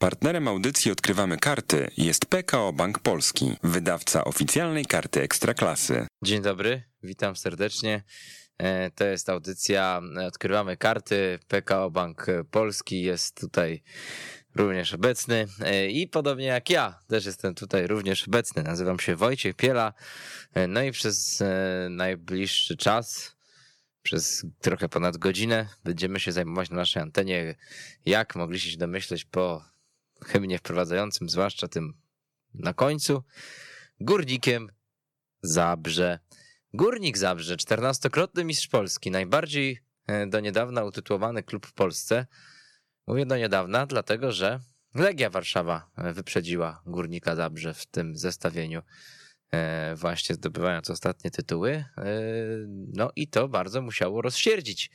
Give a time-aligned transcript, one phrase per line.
[0.00, 6.06] Partnerem audycji Odkrywamy Karty jest PKO Bank Polski, wydawca oficjalnej karty Ekstraklasy.
[6.24, 8.02] Dzień dobry, witam serdecznie.
[8.58, 11.38] E, to jest audycja Odkrywamy Karty.
[11.48, 13.82] PKO Bank Polski jest tutaj
[14.54, 18.62] również obecny e, i podobnie jak ja, też jestem tutaj również obecny.
[18.62, 19.92] Nazywam się Wojciech Piela.
[20.54, 21.42] E, no i przez
[21.90, 23.36] najbliższy czas
[24.02, 27.54] przez trochę ponad godzinę będziemy się zajmować na naszej antenie,
[28.06, 29.69] jak mogliście się domyśleć po
[30.24, 31.94] hymnie wprowadzającym, zwłaszcza tym
[32.54, 33.22] na końcu,
[34.00, 34.70] górnikiem
[35.42, 36.18] Zabrze.
[36.74, 42.26] Górnik Zabrze, czternastokrotny mistrz Polski, najbardziej e, do niedawna utytułowany klub w Polsce.
[43.06, 44.60] Mówię do niedawna, dlatego że
[44.94, 48.82] Legia Warszawa e, wyprzedziła Górnika Zabrze w tym zestawieniu.
[49.54, 51.70] E, właśnie zdobywając ostatnie tytuły.
[51.70, 52.04] E,
[52.94, 54.90] no i to bardzo musiało rozsierdzić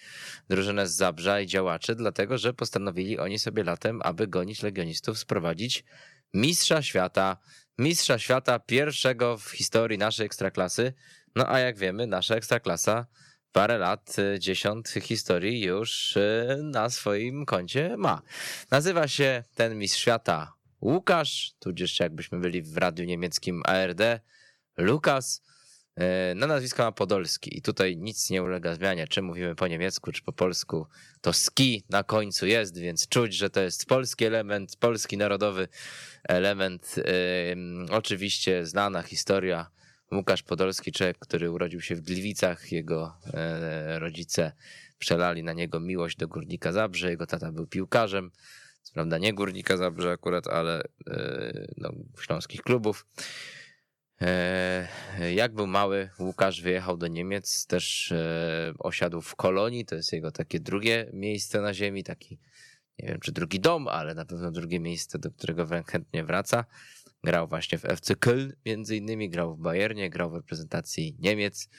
[0.49, 5.83] drużynę z Zabrza i działaczy, dlatego że postanowili oni sobie latem, aby gonić legionistów, sprowadzić
[6.33, 7.37] mistrza świata,
[7.77, 10.93] mistrza świata pierwszego w historii naszej ekstraklasy.
[11.35, 13.05] No a jak wiemy, nasza ekstraklasa
[13.51, 16.17] parę lat, e, dziesiąt historii już
[16.63, 18.21] na swoim koncie ma.
[18.71, 24.01] Nazywa się ten mistrz świata Łukasz, tudzież jakbyśmy byli w radiu niemieckim ARD,
[24.77, 25.41] Lukas.
[25.95, 30.11] E, na nazwisko ma Podolski i tutaj nic nie ulega zmianie, czy mówimy po niemiecku,
[30.11, 30.87] czy po polsku.
[31.21, 35.67] To ski na końcu jest, więc czuć, że to jest polski element, polski narodowy
[36.23, 36.95] element.
[37.91, 39.71] Oczywiście znana historia.
[40.11, 44.51] Łukasz Podolski, człowiek, który urodził się w Gliwicach, jego e, rodzice
[44.99, 48.31] przelali na niego miłość do Górnika Zabrze, jego tata był piłkarzem,
[48.93, 53.05] prawda nie Górnika Zabrze akurat, ale e, no, śląskich klubów.
[54.21, 54.87] E,
[55.33, 60.31] jak był mały, Łukasz wyjechał do Niemiec, też e, osiadł w Kolonii, to jest jego
[60.31, 62.39] takie drugie miejsce na ziemi, taki,
[62.99, 66.65] nie wiem czy drugi dom, ale na pewno drugie miejsce, do którego chętnie wraca.
[67.23, 71.69] Grał właśnie w FC Köln, między innymi, grał w Bayernie, grał w reprezentacji Niemiec,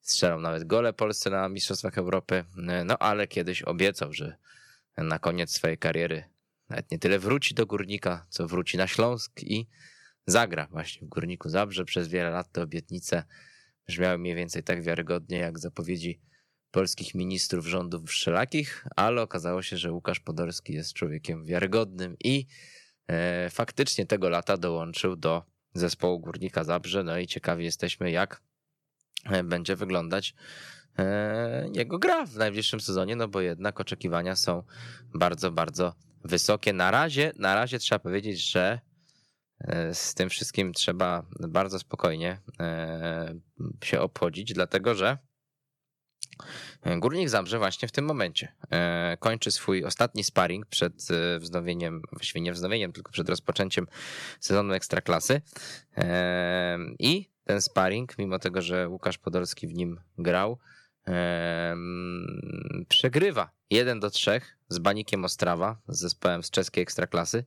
[0.00, 4.36] strzelał nawet gole Polsce na Mistrzostwach Europy, e, no ale kiedyś obiecał, że
[4.96, 6.24] na koniec swojej kariery
[6.68, 9.66] nawet nie tyle wróci do Górnika, co wróci na Śląsk i
[10.26, 11.84] zagra właśnie w Górniku Zabrze.
[11.84, 13.24] Przez wiele lat te obietnice
[13.86, 16.20] brzmiały mniej więcej tak wiarygodnie jak zapowiedzi
[16.70, 22.46] polskich ministrów rządów wszelakich, ale okazało się, że Łukasz Podolski jest człowiekiem wiarygodnym i
[23.08, 25.42] e, faktycznie tego lata dołączył do
[25.74, 27.04] zespołu Górnika Zabrze.
[27.04, 28.40] No i ciekawi jesteśmy, jak
[29.24, 30.34] e, będzie wyglądać
[30.98, 34.62] e, jego gra w najbliższym sezonie, no bo jednak oczekiwania są
[35.14, 36.72] bardzo, bardzo wysokie.
[36.72, 38.80] Na razie, na razie trzeba powiedzieć, że
[39.92, 43.34] z tym wszystkim trzeba bardzo spokojnie e,
[43.84, 45.18] się obchodzić, dlatego że
[46.96, 52.52] Górnik Zabrze właśnie w tym momencie e, kończy swój ostatni sparring przed wznowieniem, właściwie nie
[52.52, 53.86] wznowieniem, tylko przed rozpoczęciem
[54.40, 55.42] sezonu Ekstraklasy.
[56.98, 60.58] I ten sparring, mimo tego, że Łukasz Podolski w nim grał,
[62.88, 67.44] przegrywa 1 do 3 z Banikiem Ostrawa, z zespołem z czeskiej ekstraklasy.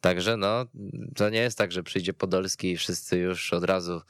[0.00, 0.66] Także no,
[1.16, 4.02] to nie jest tak, że przyjdzie Podolski i wszyscy już od razu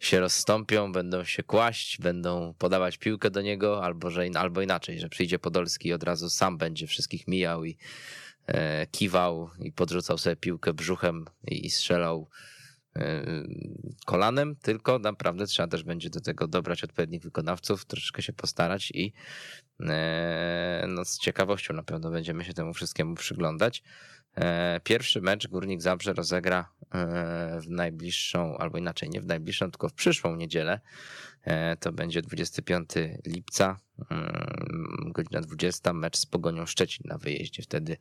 [0.00, 5.08] się rozstąpią, będą się kłaść, będą podawać piłkę do niego, albo, że, albo inaczej, że
[5.08, 7.76] przyjdzie Podolski i od razu sam będzie wszystkich mijał i
[8.46, 12.28] e, kiwał i podrzucał sobie piłkę brzuchem i, i strzelał
[14.06, 19.12] kolanem, tylko naprawdę trzeba też będzie do tego dobrać odpowiednich wykonawców, troszeczkę się postarać i
[19.80, 23.82] e, no, z ciekawością na pewno będziemy się temu wszystkiemu przyglądać.
[24.36, 26.68] E, pierwszy mecz Górnik Zabrze rozegra
[27.60, 30.80] w najbliższą, albo inaczej, nie w najbliższą, tylko w przyszłą niedzielę.
[31.80, 32.90] To będzie 25
[33.26, 37.62] lipca, mm, godzina 20, mecz z Pogonią Szczecin na wyjeździe.
[37.62, 37.96] Wtedy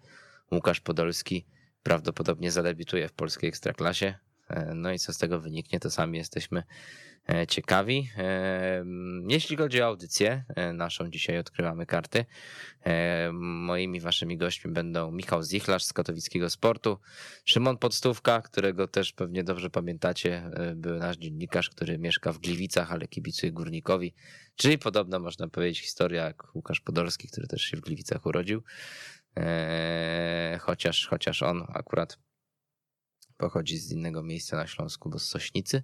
[0.52, 1.46] Łukasz Podolski
[1.84, 4.27] prawdopodobnie zadebiutuje w polskiej ekstraklasie.
[4.50, 6.64] E, no i co z tego wyniknie, to sami jesteśmy
[7.30, 8.10] e, ciekawi.
[8.18, 8.86] E,
[9.28, 10.44] jeśli chodzi o audycję,
[10.74, 12.26] naszą dzisiaj odkrywamy karty.
[13.34, 17.00] Moimi waszymi gośćmi będą Michał Zichlarz z katowickiego sportu,
[17.46, 23.08] Szymon Podstówka, którego też pewnie dobrze pamiętacie, był nasz dziennikarz, który mieszka w Gliwicach, ale
[23.08, 24.14] kibicuje Górnikowi,
[24.56, 28.64] czyli podobna można powiedzieć historia jak Łukasz Podolski, który też się w Gliwicach urodził.
[30.60, 32.18] Chociaż, chociaż on akurat
[33.38, 35.84] pochodzi z innego miejsca na Śląsku, bo z Sośnicy.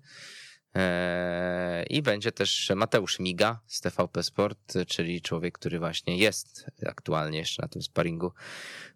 [0.75, 7.37] E, I będzie też Mateusz Miga z TVP Sport, czyli człowiek, który właśnie jest aktualnie
[7.37, 8.31] jeszcze na tym sparingu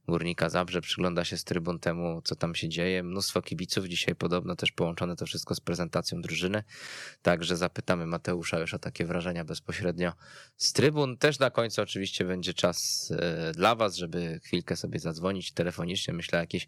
[0.08, 3.04] Górnika Zabrze, przygląda się z trybun temu, co tam się dzieje.
[3.04, 6.64] Mnóstwo kibiców dzisiaj podobno też połączone to wszystko z prezentacją drużyny.
[7.22, 10.14] Także zapytamy Mateusza już o takie wrażenia bezpośrednio
[10.58, 11.18] z trybun.
[11.18, 16.14] Też na końcu oczywiście będzie czas e, dla Was, żeby chwilkę sobie zadzwonić telefonicznie.
[16.14, 16.68] Myślę jakieś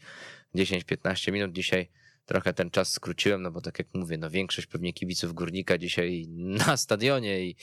[0.55, 1.89] 10-15 minut dzisiaj
[2.29, 6.25] trochę ten czas skróciłem, no bo tak jak mówię, no większość pewnie kibiców Górnika dzisiaj
[6.67, 7.55] na stadionie i,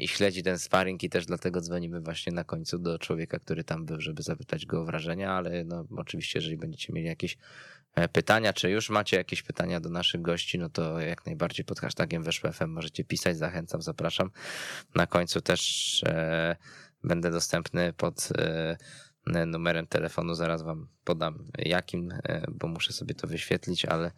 [0.00, 3.86] i, śledzi ten sparring i też dlatego dzwonimy właśnie na końcu do człowieka, który tam
[3.86, 7.38] był, żeby zapytać go o wrażenia, ale no oczywiście, jeżeli będziecie mieli jakieś
[7.94, 11.80] e, pytania, czy już macie jakieś pytania do naszych gości, no to jak najbardziej pod
[11.80, 14.30] hashtagiem weszło.fm możecie pisać, zachęcam, zapraszam.
[14.94, 16.56] Na końcu też e,
[17.04, 18.76] będę dostępny pod e,
[19.26, 24.12] numerem telefonu, zaraz wam podam jakim, e, bo muszę sobie to wyświetlić, ale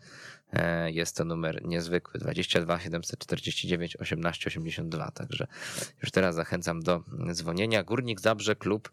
[0.53, 5.47] e, jest to numer niezwykły 22 749 18 82, także
[6.03, 7.03] już teraz zachęcam do
[7.33, 7.83] dzwonienia.
[7.83, 8.93] Górnik Zabrze klub,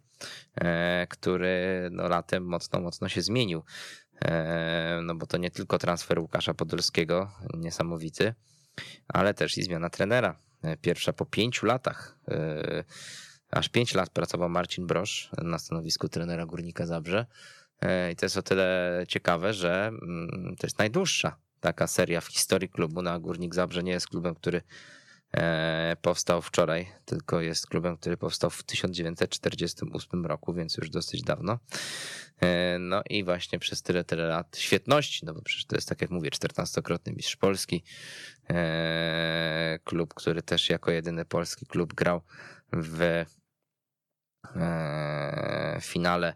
[0.56, 3.64] e, który no latem mocno, mocno się zmienił,
[5.04, 8.34] no bo to nie tylko transfer Łukasza Podolskiego, niesamowity,
[9.08, 10.40] ale też i zmiana trenera.
[10.82, 12.18] Pierwsza po pięciu latach
[13.52, 17.26] Aż 5 lat pracował Marcin Brosz na stanowisku trenera Górnika Zabrze.
[17.82, 22.28] E, I to jest o tyle ciekawe, że mm, to jest najdłuższa taka seria w
[22.28, 23.02] historii klubu.
[23.02, 24.62] Na no, Górnik Zabrze nie jest klubem, który
[25.32, 31.60] e, powstał wczoraj, tylko jest klubem, który powstał w 1948 roku, więc już dosyć dawno.
[32.42, 36.02] E, no i właśnie przez tyle, tyle lat świetności, no bo przecież to jest tak
[36.02, 37.84] jak mówię, 14-krotny mistrz Polski.
[39.84, 42.22] Klub, który też jako jedyny polski klub grał
[42.74, 43.26] w
[45.80, 46.34] w finale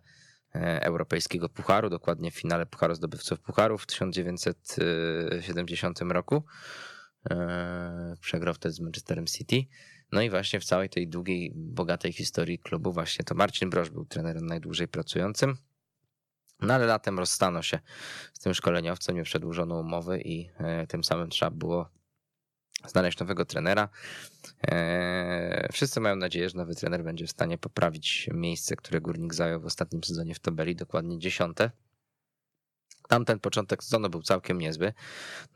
[0.55, 6.43] e, europejskiego pucharu, dokładnie w finale Pucharu Zdobywców Pucharów w 1970 roku.
[7.29, 9.63] E, przegrał wtedy z Manchesterem City.
[10.11, 14.05] No i właśnie w całej tej długiej, bogatej historii klubu właśnie to Marcin Broż był
[14.05, 15.57] trenerem najdłużej pracującym.
[16.61, 17.79] No ale latem rozstano się
[18.33, 21.89] z tym szkoleniowcem, nie przedłużono umowy i e, tym samym trzeba było
[22.87, 23.89] znaleźć nowego trenera.
[24.61, 29.61] Eee, wszyscy mają nadzieję, że nowy trener będzie w stanie poprawić miejsce, które Górnik zajął
[29.61, 31.71] w ostatnim sezonie w tabeli, dokładnie dziesiąte.
[33.07, 34.93] Tamten początek sezonu był całkiem niezły,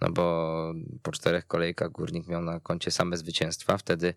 [0.02, 3.78] no bo po czterech kolejkach Górnik miał na koncie same zwycięstwa.
[3.78, 4.14] Wtedy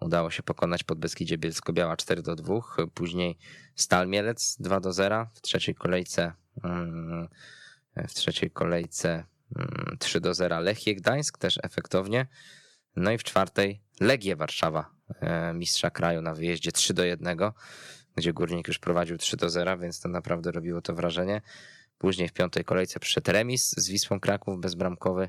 [0.00, 2.54] udało się pokonać Podbeskidzie Bielsko-Biała 4 do 2,
[2.94, 3.38] później
[3.76, 6.32] Stal Mielec 2 do 0, w trzeciej kolejce
[6.64, 7.28] mm,
[7.96, 9.24] w trzeciej kolejce
[9.98, 12.26] 3 mm, do 0 Lechie Gdańsk, też efektownie.
[12.96, 14.90] No i w czwartej Legię Warszawa,
[15.20, 17.38] e, mistrza kraju na wyjeździe 3 do 1,
[18.16, 21.42] gdzie Górnik już prowadził 3 do 0, więc to naprawdę robiło to wrażenie.
[21.98, 25.28] Później w piątej kolejce przyszedł remis z Wisłą Kraków bezbramkowy.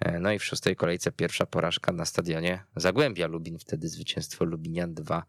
[0.00, 4.94] E, no i w szóstej kolejce pierwsza porażka na stadionie Zagłębia Lubin, wtedy zwycięstwo Lubinian
[4.94, 5.24] 2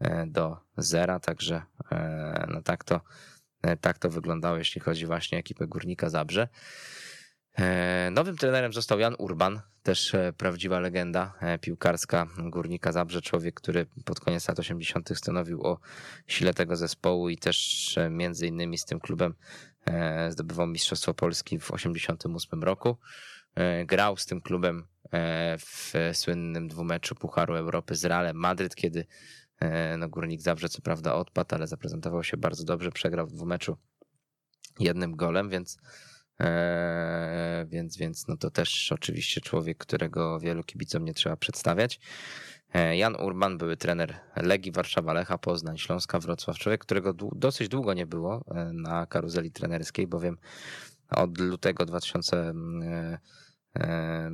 [0.00, 1.62] e, do 0, także
[2.48, 3.00] no tak to,
[3.80, 6.48] tak to wyglądało, jeśli chodzi właśnie o ekipę Górnika Zabrze.
[7.58, 13.54] E, nowym trenerem został Jan Urban, też e, prawdziwa legenda e, piłkarska Górnika Zabrze, człowiek,
[13.54, 15.10] który pod koniec lat 80.
[15.14, 15.78] stanowił o
[16.26, 19.34] sile tego zespołu i też między innymi z tym klubem
[20.28, 22.96] zdobywał Mistrzostwo Polski w 88 roku.
[23.86, 24.86] Grał z tym klubem
[25.58, 29.06] w słynnym dwumeczu Pucharu Europy z Realem Madryt, kiedy
[29.98, 33.76] no, Górnik Zabrze co prawda odpadł, ale zaprezentował się bardzo dobrze, przegrał w dwumeczu
[34.78, 35.78] jednym golem, więc
[36.38, 42.00] Eee, więc, więc no to też oczywiście człowiek, którego wielu kibicom nie trzeba przedstawiać.
[42.74, 47.94] Eee, Jan Urban, były trener Legii Warszawa, Lecha Poznań, Śląska Wrocław, człowiek, którego dosyć długo
[47.94, 50.38] nie było e, na karuzeli trenerskiej, bowiem
[51.10, 52.52] od lutego 2000 e,
[53.76, 54.30] e,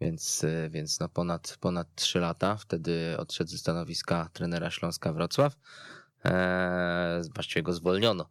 [0.00, 2.56] więc, y, więc no ponad, ponad 3 lata.
[2.56, 5.56] Wtedy odszedł ze stanowiska trenera Śląska Wrocław.
[6.24, 8.28] Eee, właściwie go zwolniono.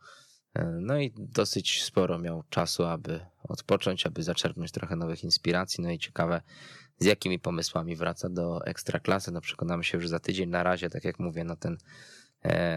[0.53, 5.83] E, no i dosyć sporo miał czasu, aby odpocząć, aby zaczerpnąć trochę nowych inspiracji.
[5.83, 6.41] No i ciekawe,
[6.99, 9.31] z jakimi pomysłami wraca do ekstraklasy.
[9.31, 10.49] No przekonamy się już za tydzień.
[10.49, 11.79] Na razie, tak jak mówię, no ten E,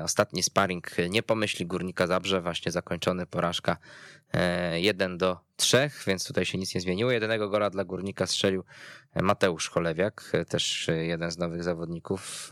[0.04, 3.76] ostatni sparring nie pomyśli Górnika Zabrze, właśnie zakończony porażka
[4.74, 7.10] 1 e, do 3, więc tutaj się nic nie zmieniło.
[7.10, 8.64] Jedynego gola dla Górnika strzelił
[9.22, 12.50] Mateusz Cholewiak, też jeden z nowych zawodników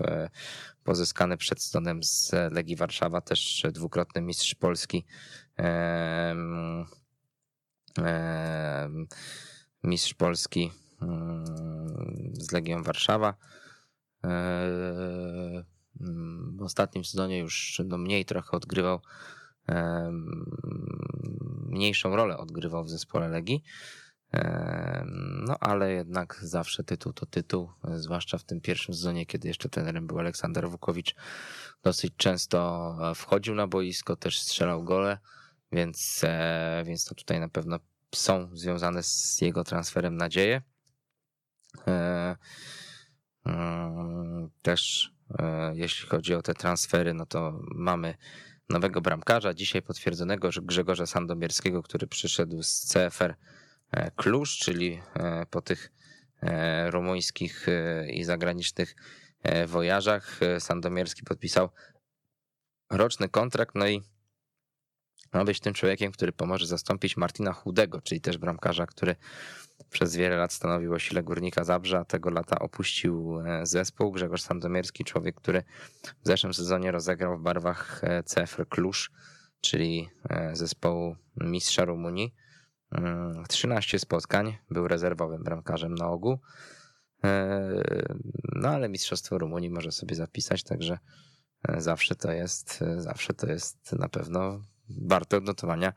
[0.85, 5.05] pozyskany przed stonem z Legii Warszawa, też dwukrotny mistrz Polski.
[9.83, 10.73] Mistrz Polski
[11.03, 11.45] mm,
[12.33, 13.35] z Legią Warszawa.
[16.57, 19.01] W ostatnim sezonie już no, mniej trochę odgrywał,
[21.67, 23.63] mniejszą rolę odgrywał w zespole Legii.
[25.47, 30.07] No ale jednak zawsze tytuł to tytuł, zwłaszcza w tym pierwszym sezonie, kiedy jeszcze trenerem
[30.07, 31.15] był Aleksander Wukowicz.
[31.83, 35.19] Dosyć często e, wchodził na boisko, też strzelał gole,
[35.73, 37.79] więc, e, więc to tutaj na pewno
[38.15, 40.63] są związane z jego transferem nadzieje.
[41.87, 42.37] E,
[43.45, 45.13] mm, też
[45.73, 48.15] jeśli chodzi o te transfery, no to mamy
[48.69, 53.35] nowego bramkarza, dzisiaj potwierdzonego Grzegorza Sandomierskiego, który przyszedł z CFR
[54.17, 55.03] Klusz, czyli
[55.51, 55.93] po tych
[56.91, 57.67] rumuńskich
[58.11, 58.95] i zagranicznych
[59.67, 60.41] wojażach.
[60.59, 61.69] Sandomierski podpisał
[62.91, 64.03] roczny kontrakt, no i
[65.33, 69.17] ma być tym człowiekiem, który pomoże zastąpić Martina Chudego, czyli też bramkarza, który
[69.91, 74.13] przez wiele lat stanowił o sile Górnika Zabrza, tego lata opuścił e, zespół.
[74.13, 75.63] Grzegorz Sandomierski, człowiek, który
[76.03, 79.13] w zeszłym sezonie rozegrał w barwach e, CFR Klusz,
[79.61, 82.35] czyli e, zespołu mistrza Rumunii.
[83.49, 86.39] 13 mm, spotkań, był rezerwowym bramkarzem na ogół.
[88.55, 90.99] No ale Mistrzostwo Rumunii może sobie zapisać, także
[91.79, 95.93] zawsze to jest, zawsze to jest na pewno warte odnotowania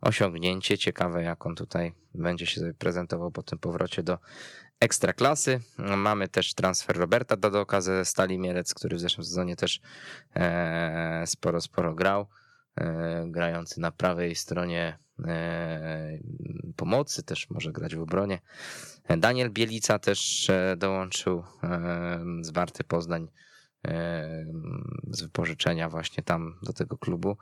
[0.00, 0.78] osiągnięcie.
[0.78, 4.18] Ciekawe, jak on tutaj będzie się prezentował po tym powrocie do
[4.82, 5.60] ekstraklasy.
[5.78, 9.80] Mamy też transfer Roberta Dadoka ze Stali Mielec, który w zeszłym sezonie też
[10.36, 12.26] e, sporo, sporo grał.
[12.80, 16.18] E, grający na prawej stronie e,
[16.76, 18.38] pomocy, też może grać w obronie.
[19.18, 21.42] Daniel Bielica też dołączył
[22.40, 23.28] z Warty Poznań
[25.10, 27.36] z wypożyczenia właśnie tam do tego klubu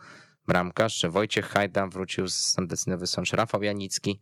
[0.46, 1.06] bramkarz.
[1.08, 3.32] Wojciech Hajda wrócił z Sandecynowy Sącz.
[3.32, 4.20] Rafał Janicki,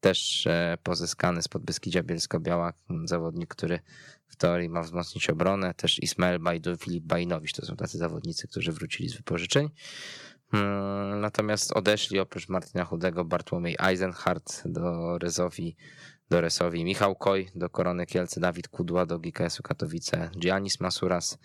[0.00, 2.72] też e, pozyskany z Podbeskidzia Bielsko-Biała,
[3.04, 3.80] zawodnik, który
[4.28, 5.74] w teorii ma wzmocnić obronę.
[5.74, 9.70] Też Ismael Bajdu, Filip Bajnowicz, to są tacy zawodnicy, którzy wrócili z wypożyczeń.
[10.50, 15.76] Hmm, natomiast odeszli oprócz Martina Chudego Bartłomiej Eisenhardt do Rezowi,
[16.30, 21.38] do Resowi, Michał Koj do Korony Kielce, Dawid Kudła do GKS-u Katowice, Giannis Masuras,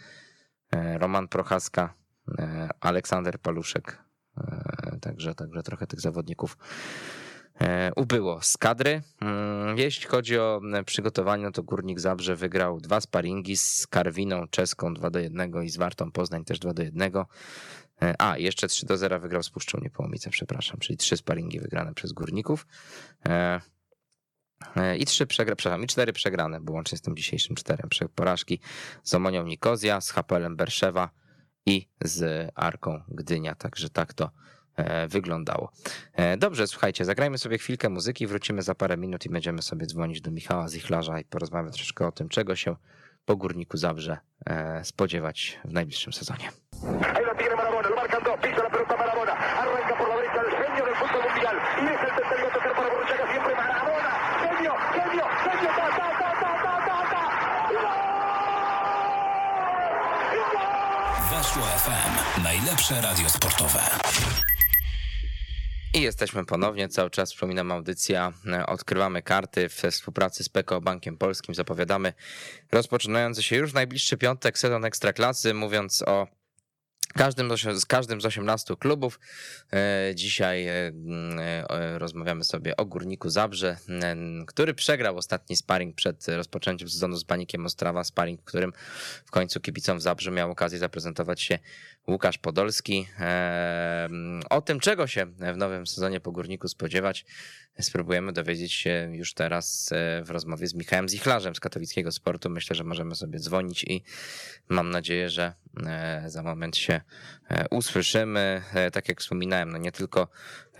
[0.71, 1.93] e, Roman Prochaska,
[2.39, 4.04] e, Aleksander Paluszek
[5.01, 6.57] także, także trochę tych zawodników
[7.61, 9.01] e, ubyło z kadry.
[9.21, 14.93] Mm, jeśli chodzi o e, przygotowanie, to Górnik Zabrze wygrał dwa sparingi z Karwiną czeską
[14.93, 17.11] 2 do 1 i z Wartą Poznań też 2 do 1.
[18.19, 22.13] A, jeszcze 3 do 0 wygrał z Puszczą Niepołomice, przepraszam, czyli trzy sparingi wygrane przez
[22.13, 22.67] Górników.
[24.99, 28.59] I trzy przegrane, przepraszam, i cztery przegrane, bo łącznie z tym dzisiejszym czterem porażki
[29.03, 31.09] z Omonią Nikozja, z HPL-em Berszewa,
[31.65, 33.55] i z Arką Gdynia.
[33.55, 34.29] Także tak to
[34.75, 35.71] e, wyglądało.
[36.13, 40.21] E, dobrze, słuchajcie, zagrajmy sobie chwilkę muzyki, wrócimy za parę minut i będziemy sobie dzwonić
[40.21, 42.75] do Michała Zichlarza i porozmawiać troszkę o tym, czego się
[43.25, 46.49] po Górniku Zabrze e, spodziewać w najbliższym sezonie.
[62.91, 63.79] Radio sportowe.
[65.93, 71.17] I jesteśmy ponownie, cały czas przypominam audycja, e, odkrywamy karty w współpracy z PKO Bankiem
[71.17, 72.13] Polskim, zapowiadamy
[72.71, 76.27] rozpoczynający się już najbliższy piątek sezon Ekstraklasy, mówiąc o
[77.17, 79.19] Każdym z każdym z 18 klubów.
[79.73, 80.91] E, dzisiaj e,
[81.97, 83.77] rozmawiamy sobie o Górniku Zabrze,
[84.47, 88.03] który przegrał ostatni sparring przed rozpoczęciem sezonu z Banikiem Ostrawa.
[88.03, 88.73] Sparring, w którym
[89.25, 91.59] w końcu kibicom w Zabrze miał okazję zaprezentować się
[92.07, 93.07] Łukasz Podolski.
[94.49, 97.25] O tym, czego się w nowym sezonie po Górniku spodziewać,
[97.79, 99.89] spróbujemy dowiedzieć się już teraz
[100.23, 102.49] w rozmowie z Michałem Zichlarzem z katowickiego sportu.
[102.49, 104.03] Myślę, że możemy sobie dzwonić i
[104.69, 105.53] mam nadzieję, że
[106.25, 107.01] za moment się
[107.49, 108.61] E, usłyszymy.
[108.73, 110.27] E, tak jak wspominałem, no nie tylko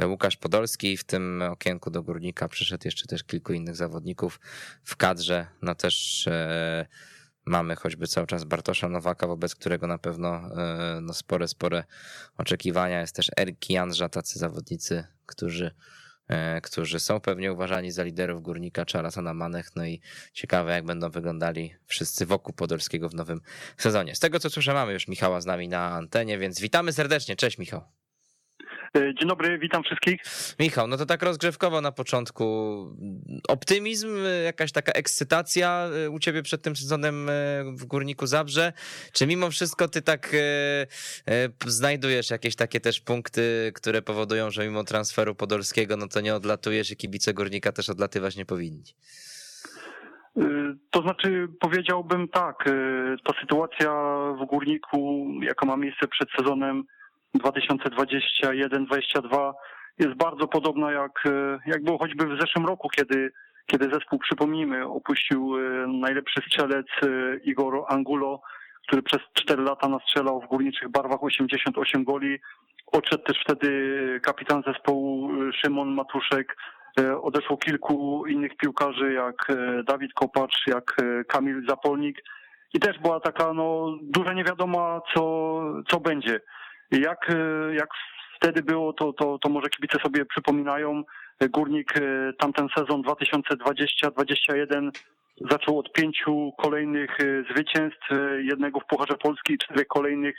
[0.05, 4.39] Łukasz Podolski w tym okienku do górnika przyszedł jeszcze też kilku innych zawodników
[4.83, 5.47] w kadrze.
[5.61, 6.85] No też e,
[7.45, 10.41] mamy choćby cały czas Bartosza Nowaka, wobec którego na pewno
[11.01, 11.83] no spore, spore
[12.37, 13.01] oczekiwania.
[13.01, 15.71] Jest też Erik Janża, tacy zawodnicy, którzy
[16.27, 19.75] E, którzy są pewnie uważani za liderów Górnika czy Alasana Manech.
[19.75, 20.01] No i
[20.33, 23.41] ciekawe, jak będą wyglądali wszyscy wokół Podolskiego w nowym
[23.77, 24.15] sezonie.
[24.15, 27.35] Z tego, co słyszę, mamy już Michała z nami na antenie, więc witamy serdecznie.
[27.35, 27.94] Cześć Michał.
[28.95, 30.21] E, dzień dobry, witam wszystkich.
[30.59, 32.45] Michał, no to tak rozgrzewkowo na początku.
[33.47, 37.31] Optymizm, jakaś taka ekscytacja e, u ciebie przed tym sezonem e,
[37.77, 38.73] w Górniku Zabrze?
[39.13, 40.35] Czy mimo wszystko ty tak
[41.65, 46.91] znajdujesz jakieś takie też punkty, które powodują, że mimo transferu podolskiego, no to nie odlatujesz
[46.91, 48.83] i kibice Górnika też odlatywać nie powinni?
[50.91, 52.55] To znaczy powiedziałbym tak,
[53.23, 53.91] ta sytuacja
[54.41, 56.83] w Górniku, jaka ma miejsce przed sezonem
[57.39, 59.53] 2021-2022
[59.99, 61.23] jest bardzo podobna jak,
[61.65, 63.31] jak było choćby w zeszłym roku, kiedy,
[63.65, 65.53] kiedy zespół, przypomnijmy, opuścił
[65.87, 66.85] najlepszy strzelec
[67.43, 68.41] Igor Angulo,
[68.87, 72.39] który przez 4 lata nastrzelał w górniczych barwach 88 goli.
[72.91, 73.69] Odszedł też wtedy
[74.23, 75.29] kapitan zespołu
[75.61, 76.57] Szymon Matuszek.
[76.99, 82.23] E, odeszło kilku innych piłkarzy, jak e, Dawid Kopacz, jak e, Kamil Zapolnik.
[82.73, 85.21] I też była taka no, duża niewiadoma, co,
[85.89, 86.39] co będzie.
[86.91, 87.27] Jak,
[87.71, 87.89] jak
[88.35, 91.03] wtedy było, to, to, to może kibice sobie przypominają.
[91.49, 91.93] Górnik
[92.39, 94.91] tamten sezon 2020-2021
[95.51, 97.17] zaczął od pięciu kolejnych
[97.51, 100.35] zwycięstw, jednego w Pucharze Polski i czterech kolejnych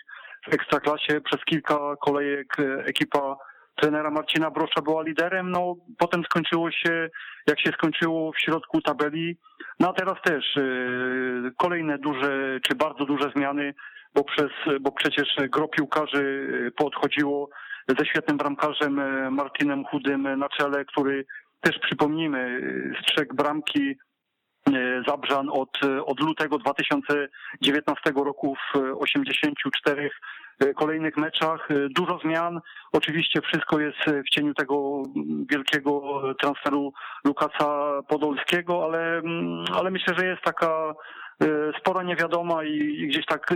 [0.51, 1.21] w Ekstraklasie.
[1.21, 3.37] Przez kilka kolejek ekipa
[3.77, 7.09] trenera Marcina Brosza była liderem, no potem skończyło się,
[7.47, 9.37] jak się skończyło w środku tabeli,
[9.81, 10.45] no a teraz też
[11.57, 13.75] kolejne duże, czy bardzo duże zmiany,
[14.17, 16.23] bo przez, bo przecież gro piłkarzy
[16.67, 17.49] y, podchodziło
[17.99, 21.27] ze świetnym bramkarzem y, Martinem Chudym na czele, który
[21.61, 23.95] też przypomnijmy, y, strzegł bramki
[25.09, 30.11] Zabrzan od, od lutego 2019 roku w 84
[30.61, 31.69] E, kolejnych meczach.
[31.91, 32.61] Dużo zmian.
[32.93, 35.03] Oczywiście wszystko jest w cieniu tego
[35.51, 36.93] wielkiego transferu
[37.25, 40.95] Lukasa Podolskiego, ale, mm, ale myślę, że jest taka
[41.43, 41.47] e,
[41.81, 43.55] spora niewiadoma i gdzieś tak,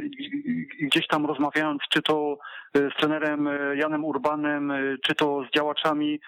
[0.81, 2.39] gdzieś tam rozmawiając, czy to
[2.75, 4.73] z trenerem Janem Urbanem,
[5.03, 6.21] czy to z działaczami,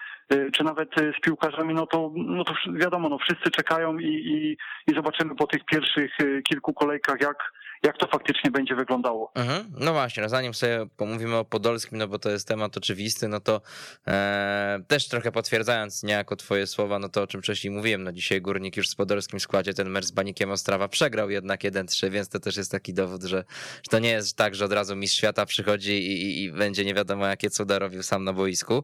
[0.53, 4.57] czy nawet z piłkarzami, no to, no to wiadomo, no wszyscy czekają i, i,
[4.91, 6.17] i zobaczymy po tych pierwszych
[6.49, 7.51] kilku kolejkach, jak,
[7.83, 9.31] jak to faktycznie będzie wyglądało.
[9.35, 9.71] Mhm.
[9.79, 13.39] No właśnie, no zanim sobie pomówimy o Podolskim, no bo to jest temat oczywisty, no
[13.39, 13.61] to
[14.07, 18.41] e, też trochę potwierdzając niejako twoje słowa, no to o czym wcześniej mówiłem, no dzisiaj
[18.41, 22.39] Górnik już z Podolskim składzie ten mecz z Banikiem Ostrawa przegrał jednak 1-3, więc to
[22.39, 23.43] też jest taki dowód, że,
[23.83, 26.85] że to nie jest tak, że od razu mistrz świata przychodzi i, i, i będzie
[26.85, 28.83] nie wiadomo jakie cuda robił sam na boisku.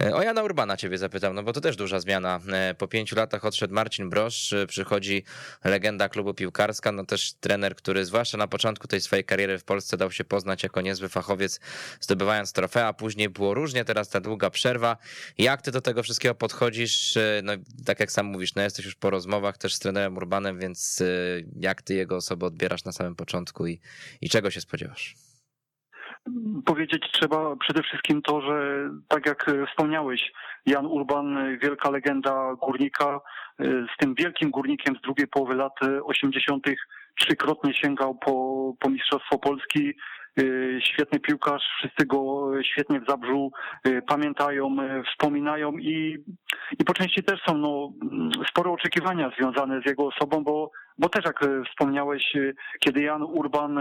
[0.00, 2.40] E, o Jana Urbana ciebie zapytam, no bo to też duża zmiana.
[2.52, 5.24] E, po pięciu latach odszedł Marcin Brosz, przychodzi
[5.64, 9.64] legenda klubu piłkarska, no też trener, który zwłaszcza zwłaszcza na początku tej swojej kariery w
[9.64, 11.60] Polsce dał się poznać jako niezły fachowiec,
[12.00, 12.92] zdobywając trofea.
[12.92, 14.96] Później było różnie, teraz ta długa przerwa.
[15.38, 17.18] Jak ty do tego wszystkiego podchodzisz?
[17.42, 17.52] No,
[17.84, 21.46] tak jak sam mówisz, no jesteś już po rozmowach też z trenerem Urbanem, więc y,
[21.60, 23.80] jak ty jego osobę odbierasz na samym początku i,
[24.20, 25.14] i czego się spodziewasz?
[26.64, 30.32] Powiedzieć trzeba przede wszystkim to, że tak jak wspomniałeś,
[30.66, 33.20] Jan Urban, wielka legenda górnika,
[33.60, 35.72] y, z tym wielkim górnikiem z drugiej połowy lat
[36.04, 36.66] 80
[37.20, 39.94] trzykrotnie sięgał po, po Mistrzostwo Polski.
[40.40, 43.52] Y, świetny piłkarz, wszyscy go świetnie w Zabrzu
[43.86, 44.76] y, pamiętają,
[45.12, 46.24] wspominają i,
[46.78, 47.92] i po części też są no,
[48.50, 52.32] spore oczekiwania związane z jego osobą, bo, bo też jak wspomniałeś,
[52.80, 53.78] kiedy Jan Urban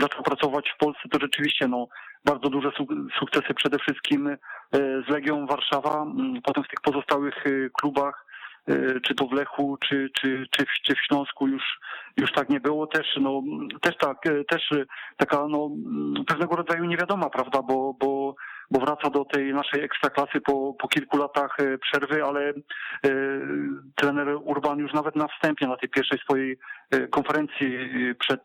[0.00, 1.88] zaczął pracować w Polsce, to rzeczywiście no,
[2.24, 2.70] bardzo duże
[3.18, 4.36] sukcesy przede wszystkim
[4.72, 6.06] z Legią Warszawa,
[6.44, 7.44] potem w tych pozostałych
[7.80, 8.28] klubach
[8.68, 11.62] E, czy to w Lechu, czy, czy, czy, w, czy w Śląsku już,
[12.16, 12.86] już tak nie było.
[12.86, 13.42] Też, no,
[13.80, 14.70] też tak, e, też
[15.16, 15.70] taka no,
[16.26, 18.34] pewnego rodzaju niewiadoma, prawda, bo, bo
[18.70, 22.54] bo wraca do tej naszej ekstraklasy po, po kilku latach e, przerwy, ale e,
[23.94, 26.58] trener Urban już nawet na wstępie, na tej pierwszej swojej
[26.90, 27.78] e, konferencji
[28.18, 28.40] przed,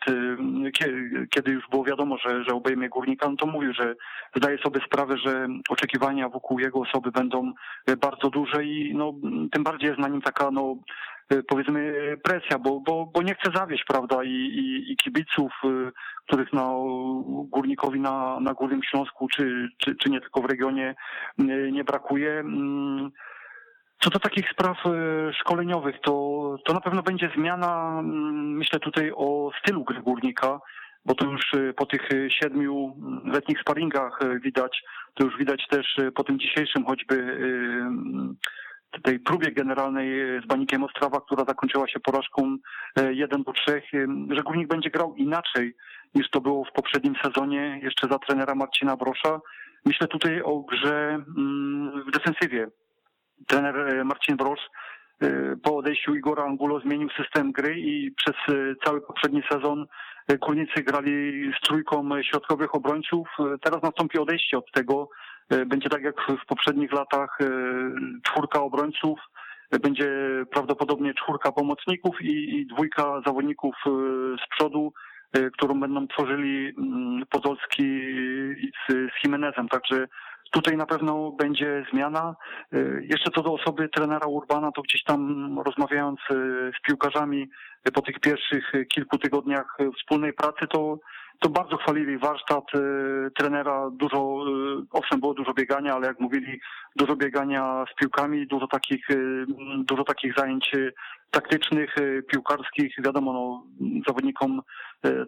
[1.30, 3.96] kiedy już było wiadomo, że, że obejmie górnika, no to mówił, że
[4.36, 7.54] zdaje sobie sprawę, że oczekiwania wokół jego osoby będą
[8.02, 9.14] bardzo duże i no,
[9.52, 10.76] tym bardziej jest na nim taka no,
[11.48, 15.92] powiedzmy presja, bo, bo, bo nie chce zawieść, prawda, i, i, i kibiców, y,
[16.28, 16.70] których na
[17.50, 20.96] górnikowi na, na Górnym Śląsku, czy, czy, czy nie tylko w regionie
[21.42, 22.32] y, nie brakuje.
[22.32, 23.12] Mm,
[24.00, 24.78] co do takich spraw
[25.40, 30.60] szkoleniowych, to, to na pewno będzie zmiana, mm, myślę tutaj o stylu gry górnika,
[31.06, 34.84] bo to już po tych siedmiu letnich sparingach widać,
[35.14, 37.38] to już widać też po tym dzisiejszym choćby
[39.01, 42.58] tej próbie generalnej e, z Banikiem Ostrawa, która zakończyła się porażką
[43.12, 43.82] 1 e, do 3, e,
[44.36, 45.75] że Górnik będzie grał inaczej
[46.15, 49.41] niż to było w poprzednim sezonie jeszcze za trenera Marcina Brosza.
[49.86, 52.67] Myślę tutaj o grze mm, w defensywie.
[53.47, 54.69] Trener Marcin Brosz
[55.63, 58.36] po odejściu Igora Angulo zmienił system gry i przez
[58.86, 59.86] cały poprzedni sezon
[60.41, 63.27] Górnicy grali z trójką środkowych obrońców.
[63.62, 65.10] Teraz nastąpi odejście od tego
[65.66, 67.46] będzie tak jak w poprzednich latach e,
[68.24, 69.20] czwórka obrońców,
[69.72, 70.10] e, będzie
[70.52, 73.76] prawdopodobnie czwórka pomocników i, i dwójka zawodników
[74.46, 74.94] z przodu,
[75.54, 77.84] którą będą tworzyli mm, Podolski
[78.89, 79.68] z, z Jimenezem.
[79.70, 80.08] Także
[80.52, 82.36] tutaj na pewno będzie zmiana.
[83.02, 86.20] Jeszcze co do osoby trenera Urbana, to gdzieś tam rozmawiając
[86.78, 87.50] z piłkarzami
[87.94, 90.98] po tych pierwszych kilku tygodniach wspólnej pracy, to
[91.39, 96.60] to bardzo chwalili warsztat y, trenera, dużo, y, owszem było dużo biegania, ale jak mówili,
[96.96, 99.46] dużo biegania z piłkami, dużo takich, y,
[99.78, 100.72] dużo takich zajęć
[101.32, 101.96] taktycznych,
[102.32, 103.63] piłkarskich, wiadomo, no,
[104.08, 104.62] zawodnikom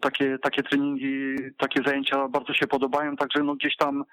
[0.01, 4.03] takie, takie treningi, takie zajęcia bardzo się podobają, także no gdzieś tam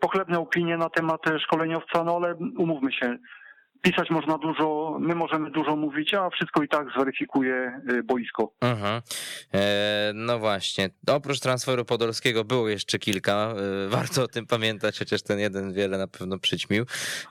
[0.00, 3.18] pochlebne opinie na temat szkoleniowca, no ale umówmy się,
[3.82, 8.52] pisać można dużo, my możemy dużo mówić, a wszystko i tak zweryfikuje y, boisko.
[9.54, 10.90] E, no właśnie.
[11.06, 13.54] Oprócz transferu podolskiego było jeszcze kilka.
[13.86, 16.84] E, warto o tym pamiętać, chociaż ten jeden wiele na pewno przyćmił.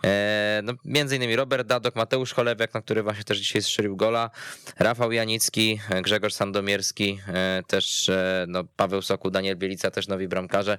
[0.06, 4.30] E, no, między innymi Robert Dadok, Mateusz Cholebiak, na który właśnie też dzisiaj strzelił gola,
[4.80, 10.78] Rafał Janicki, Grzegorz Sandomierski, e, też e, no, Paweł Soku, Daniel Bielica, też nowi bramkarze.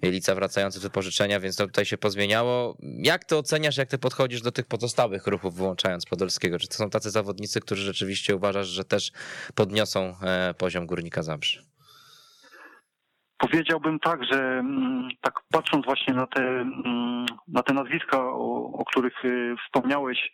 [0.00, 2.76] Bielica wracający z wypożyczenia, więc to tutaj się pozmieniało.
[2.82, 6.58] Jak to oceniasz, jak ty podchodzisz do tych pozostałych pozostałych ruchów, wyłączając Podolskiego?
[6.58, 9.12] Czy to są tacy zawodnicy, którzy rzeczywiście uważasz, że też
[9.54, 11.60] podniosą e, poziom Górnika Zabrze?
[13.38, 18.84] Powiedziałbym tak, że mm, tak patrząc właśnie na te, mm, na te nazwiska, o, o
[18.84, 19.28] których e,
[19.66, 20.32] wspomniałeś,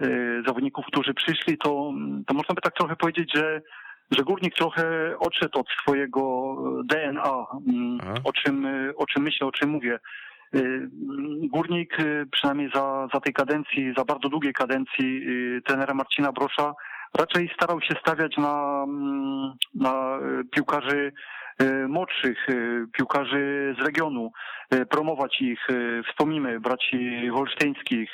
[0.00, 0.06] e,
[0.46, 1.92] zawodników, którzy przyszli, to,
[2.26, 3.62] to można by tak trochę powiedzieć, że
[4.10, 9.70] że górnik trochę odszedł od swojego DNA, mm, o czym, o czym myślę, o czym
[9.70, 9.98] mówię.
[10.56, 10.88] Y,
[11.48, 16.74] Górnik y, przynajmniej za, za tej kadencji, za bardzo długiej kadencji y, trenera Marcina Brosza
[17.18, 20.18] raczej starał się stawiać na, mm, na
[20.50, 21.12] piłkarzy
[21.88, 22.46] młodszych,
[22.92, 24.32] piłkarzy z regionu,
[24.90, 25.66] promować ich.
[26.10, 28.10] Wspomnimy braci Holsztyńskich,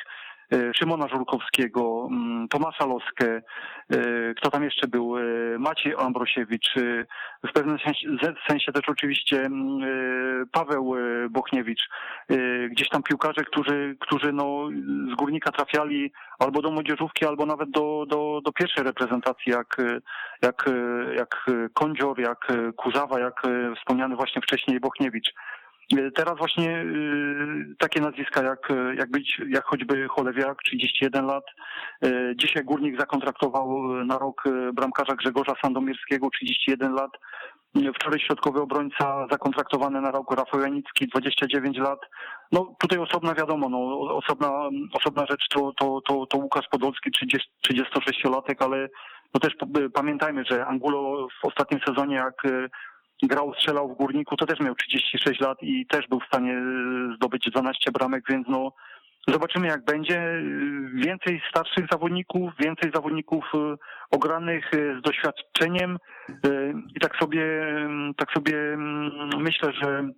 [0.77, 3.43] Szymona Żurkowskiego, mm, Tomasza Loskę,
[3.91, 5.23] e, kto tam jeszcze był, e,
[5.59, 6.75] Maciej Ambrosiewicz,
[7.49, 7.79] w pewnym
[8.49, 10.95] sensie, też oczywiście mm, Paweł
[11.31, 11.89] Bochniewicz,
[12.71, 14.69] gdzieś tam piłkarze, którzy, którzy no,
[15.13, 19.77] z górnika trafiali albo do młodzieżówki, albo nawet do, do, do pierwszej reprezentacji, jak,
[20.43, 20.71] jak,
[21.17, 23.43] jak Kądzior, jak Kuzawa, jak
[23.77, 25.35] wspomniany właśnie wcześniej Bochniewicz.
[26.15, 31.45] Teraz właśnie y, takie nazwiska jak, jak być, jak choćby Cholewiak, 31 lat.
[32.05, 37.11] Y, dzisiaj Górnik zakontraktował na rok y, bramkarza Grzegorza Sandomierskiego, 31 lat.
[37.95, 41.99] Wczoraj środkowy obrońca zakontraktowany na rok Rafał Janicki, 29 lat.
[42.53, 47.51] No tutaj osobna wiadomo, no, osobna, osobna rzecz to, to, to, to Łukasz Podolski, 30,
[47.69, 48.89] 36-latek, ale
[49.35, 49.57] no też
[49.95, 52.43] pamiętajmy, że Angulo w ostatnim sezonie jak
[53.23, 57.15] grał, strzelał w górniku, to też miał 36 lat i też był w stanie e,
[57.17, 58.73] zdobyć 12 bramek, więc no
[59.29, 60.19] zobaczymy jak będzie.
[60.21, 60.43] E,
[60.95, 63.77] więcej starszych zawodników, więcej zawodników e,
[64.11, 65.99] ogranych z doświadczeniem
[66.97, 67.45] i tak sobie,
[68.17, 68.77] tak sobie
[69.39, 70.09] myślę, że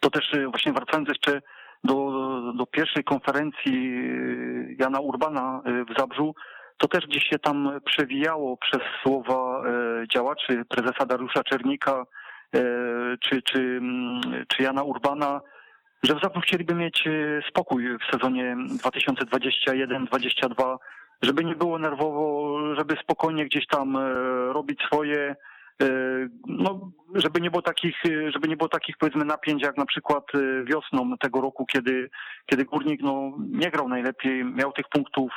[0.00, 1.40] to też właśnie wracając jeszcze
[1.84, 1.94] do,
[2.56, 4.00] do pierwszej konferencji
[4.78, 6.34] Jana Urbana w Zabrzu,
[6.78, 9.62] to też gdzieś się tam przewijało przez słowa
[10.14, 12.23] działaczy prezesa Dariusza Czernika, E,
[13.20, 15.40] czy, czy, mm, czy Jana Urbana,
[16.02, 17.10] że w Zabrzu chcieliby mieć e,
[17.50, 20.76] spokój w sezonie 2021-2022,
[21.22, 24.00] żeby nie było nerwowo, żeby spokojnie gdzieś tam e,
[24.52, 25.36] robić swoje,
[26.46, 30.24] no, żeby nie było takich, żeby nie było takich powiedzmy napięć jak na przykład
[30.64, 32.10] wiosną tego roku, kiedy,
[32.46, 35.32] kiedy górnik no, nie grał najlepiej, miał tych punktów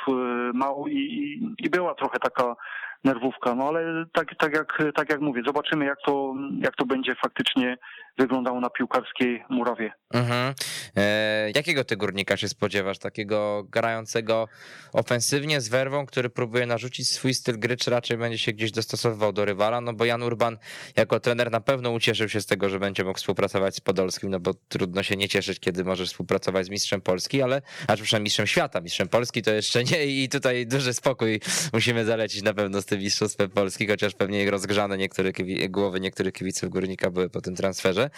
[0.54, 2.56] mało i, i była trochę taka
[3.04, 3.54] nerwówka.
[3.54, 7.76] No ale tak, tak, jak, tak jak mówię, zobaczymy jak to, jak to będzie faktycznie
[8.18, 9.92] wyglądało na piłkarskiej murawie.
[10.14, 10.54] Mhm.
[10.96, 12.98] E, jakiego ty górnika się spodziewasz?
[12.98, 14.48] Takiego grającego
[14.92, 19.32] ofensywnie z werwą, który próbuje narzucić swój styl gry, czy raczej będzie się gdzieś dostosowywał
[19.32, 19.80] do rywala?
[19.80, 20.58] No bo Jan Urban
[20.96, 24.40] jako trener na pewno ucieszył się z tego, że będzie mógł współpracować z Podolskim, no
[24.40, 28.46] bo trudno się nie cieszyć, kiedy możesz współpracować z mistrzem Polski, ale, a przynajmniej mistrzem
[28.46, 31.40] świata, mistrzem Polski to jeszcze nie i tutaj duży spokój
[31.72, 35.32] musimy zalecić na pewno z tym mistrzostwem Polski, chociaż pewnie rozgrzane niektóre
[35.68, 38.10] głowy niektórych kibiców Górnika były po tym transferze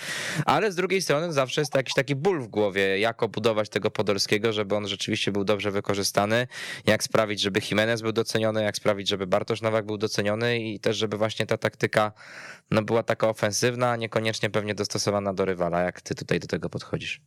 [0.47, 4.53] ale z drugiej strony zawsze jest jakiś taki ból w głowie, jak obudować tego Podolskiego,
[4.53, 6.47] żeby on rzeczywiście był dobrze wykorzystany,
[6.87, 10.97] jak sprawić, żeby Jimenez był doceniony, jak sprawić, żeby Bartosz Nowak był doceniony i też,
[10.97, 12.13] żeby właśnie ta taktyka
[12.71, 15.81] no, była taka ofensywna, niekoniecznie pewnie dostosowana do rywala.
[15.81, 17.21] Jak ty tutaj do tego podchodzisz?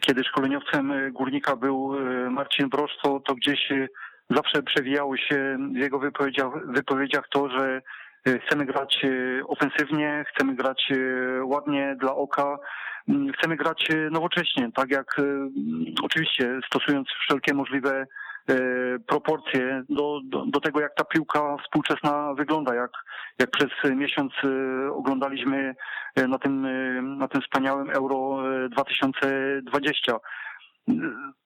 [0.00, 3.88] Kiedy szkoleniowcem Górnika był e, Marcin Brosz, to, to gdzieś e,
[4.30, 7.82] zawsze przewijało się w jego wypowiedziach, wypowiedziach to, że
[8.26, 12.58] Y, chcemy grać y, ofensywnie, chcemy grać y, ładnie dla oka,
[13.38, 15.20] chcemy grać nowocześnie, tak jak
[16.02, 18.06] oczywiście stosując wszelkie możliwe
[19.06, 22.90] proporcje do, do, do tego, jak ta piłka współczesna wygląda, jak,
[23.38, 24.32] jak przez miesiąc
[24.92, 25.74] oglądaliśmy
[26.28, 26.66] na tym,
[27.18, 28.38] na tym wspaniałym Euro
[28.70, 30.16] 2020.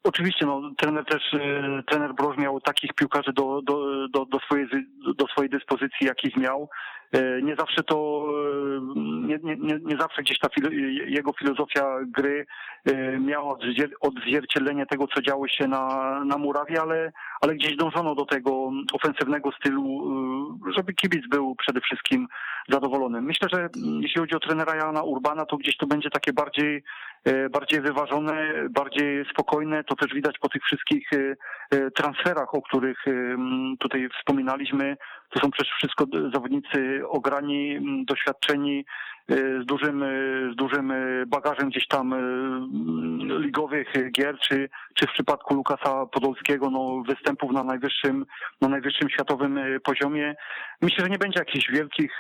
[0.04, 1.22] Oczywiście, no, trener też,
[1.86, 4.68] trener Broż miał takich piłkarzy do, do, do, do, swojej,
[5.16, 6.68] do swojej dyspozycji, jakich miał.
[7.12, 10.48] E, nie zawsze to, e, nie, nie, nie zawsze gdzieś ta
[11.06, 12.46] jego filozofia gry
[12.84, 13.56] e, miała
[14.00, 19.52] odzwierciedlenie tego, co działo się na, na murawie, ale, ale gdzieś dążono do tego ofensywnego
[19.52, 20.10] stylu,
[20.76, 22.26] żeby kibic był przede wszystkim
[22.68, 23.22] zadowolony.
[23.22, 23.68] Myślę, że
[24.00, 26.82] jeśli chodzi o trenera Jana Urbana, to gdzieś to będzie takie bardziej,
[27.50, 29.84] bardziej wyważone, bardziej spokojne.
[29.84, 31.10] To też widać po tych wszystkich
[31.94, 33.04] transferach, o których
[33.78, 34.96] tutaj wspominaliśmy.
[35.30, 38.84] To są przecież wszystko zawodnicy ograni, mm, doświadczeni,
[39.30, 45.06] y, z dużym, y, z dużym y, bagażem gdzieś tam mm, ligowych gier, czy, czy
[45.06, 48.26] w przypadku Lukasa Podolskiego, no, występów na najwyższym,
[48.60, 50.34] na najwyższym światowym poziomie.
[50.82, 52.18] Myślę, że nie będzie jakichś wielkich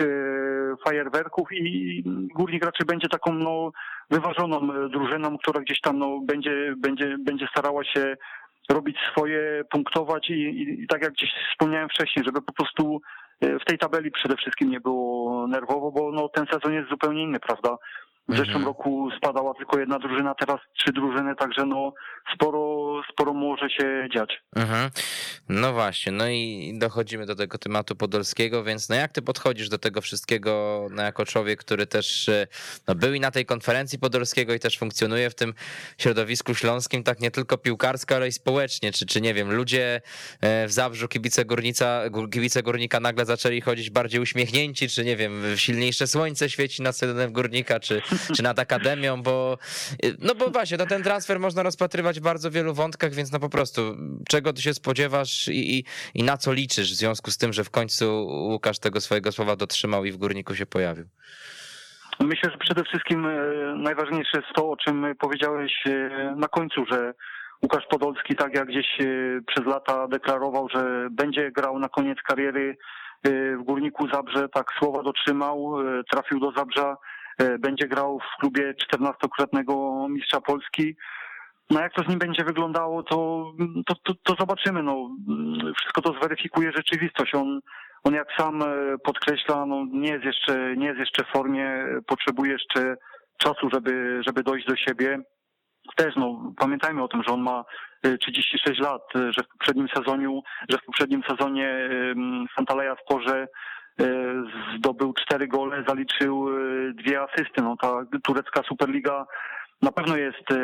[0.84, 2.02] fajerwerków i
[2.34, 3.72] Górnik raczej będzie taką no,
[4.10, 8.16] wyważoną drużyną, która gdzieś tam no, będzie, będzie, będzie starała się
[8.70, 13.00] robić swoje, punktować i, i, i tak jak gdzieś wspomniałem wcześniej, żeby po prostu
[13.40, 17.40] w tej tabeli przede wszystkim nie było nerwowo, bo no, ten sezon jest zupełnie inny,
[17.40, 17.76] prawda?
[18.30, 18.64] W zeszłym mhm.
[18.64, 21.92] roku spadała tylko jedna drużyna, teraz trzy drużyny, także no
[22.34, 24.42] sporo, sporo może się dziać.
[24.56, 24.90] Mhm.
[25.48, 29.78] No właśnie, no i dochodzimy do tego tematu podolskiego, więc no jak ty podchodzisz do
[29.78, 32.46] tego wszystkiego no jako człowiek, który też e,
[32.88, 35.54] no, był i na tej konferencji podolskiego i też funkcjonuje w tym
[35.98, 40.00] środowisku śląskim, tak nie tylko piłkarsko, ale i społecznie, czy, czy nie wiem, ludzie
[40.40, 45.42] e, w Zabrzu, kibice, górnica, kibice Górnika nagle zaczęli chodzić bardziej uśmiechnięci, czy nie wiem,
[45.56, 48.02] silniejsze słońce świeci nad sedenem Górnika, czy,
[48.36, 49.58] czy nad Akademią, bo
[50.18, 53.48] no bo właśnie, no ten transfer można rozpatrywać w bardzo wielu wątkach, więc no po
[53.48, 53.96] prostu
[54.28, 57.64] czego ty się spodziewasz i, i, i na co liczysz w związku z tym, że
[57.64, 61.04] w końcu Łukasz tego swojego słowa dotrzymał i w Górniku się pojawił?
[62.20, 63.42] Myślę, że przede wszystkim e,
[63.76, 67.14] najważniejsze jest to, o czym powiedziałeś e, na końcu, że
[67.62, 69.04] Łukasz Podolski, tak jak gdzieś e,
[69.46, 72.76] przez lata deklarował, że będzie grał na koniec kariery
[73.58, 75.74] w Górniku Zabrze, tak słowa dotrzymał,
[76.10, 76.96] trafił do Zabrza
[77.58, 80.96] będzie grał w klubie 14-krotnego mistrza Polski.
[81.70, 83.52] No jak to z nim będzie wyglądało, to,
[83.86, 84.82] to, to, to, zobaczymy.
[84.82, 85.16] No,
[85.80, 87.34] wszystko to zweryfikuje rzeczywistość.
[87.34, 87.60] On,
[88.04, 88.66] on jak sam e,
[89.04, 92.96] podkreśla, no, nie jest jeszcze, nie jest jeszcze w formie, potrzebuje jeszcze
[93.38, 95.18] czasu, żeby, żeby dojść do siebie.
[95.96, 97.64] Też no, pamiętajmy o tym, że on ma
[98.20, 101.88] 36 e, lat, że w poprzednim sezonie, że w poprzednim sezonie
[102.56, 103.46] Santaleja w porze E,
[104.78, 107.62] zdobył cztery gole, zaliczył e, dwie asysty.
[107.62, 109.26] No ta turecka Superliga
[109.82, 110.56] na pewno jest e,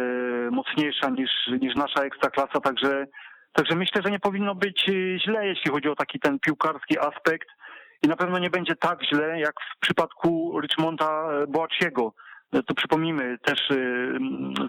[0.50, 3.06] mocniejsza niż, niż nasza ekstraklasa, także,
[3.52, 4.90] także myślę, że nie powinno być
[5.24, 7.48] źle, jeśli chodzi o taki ten piłkarski aspekt
[8.02, 12.12] i na pewno nie będzie tak źle, jak w przypadku Richmonda Boaciego.
[12.66, 13.68] To przypomnijmy, też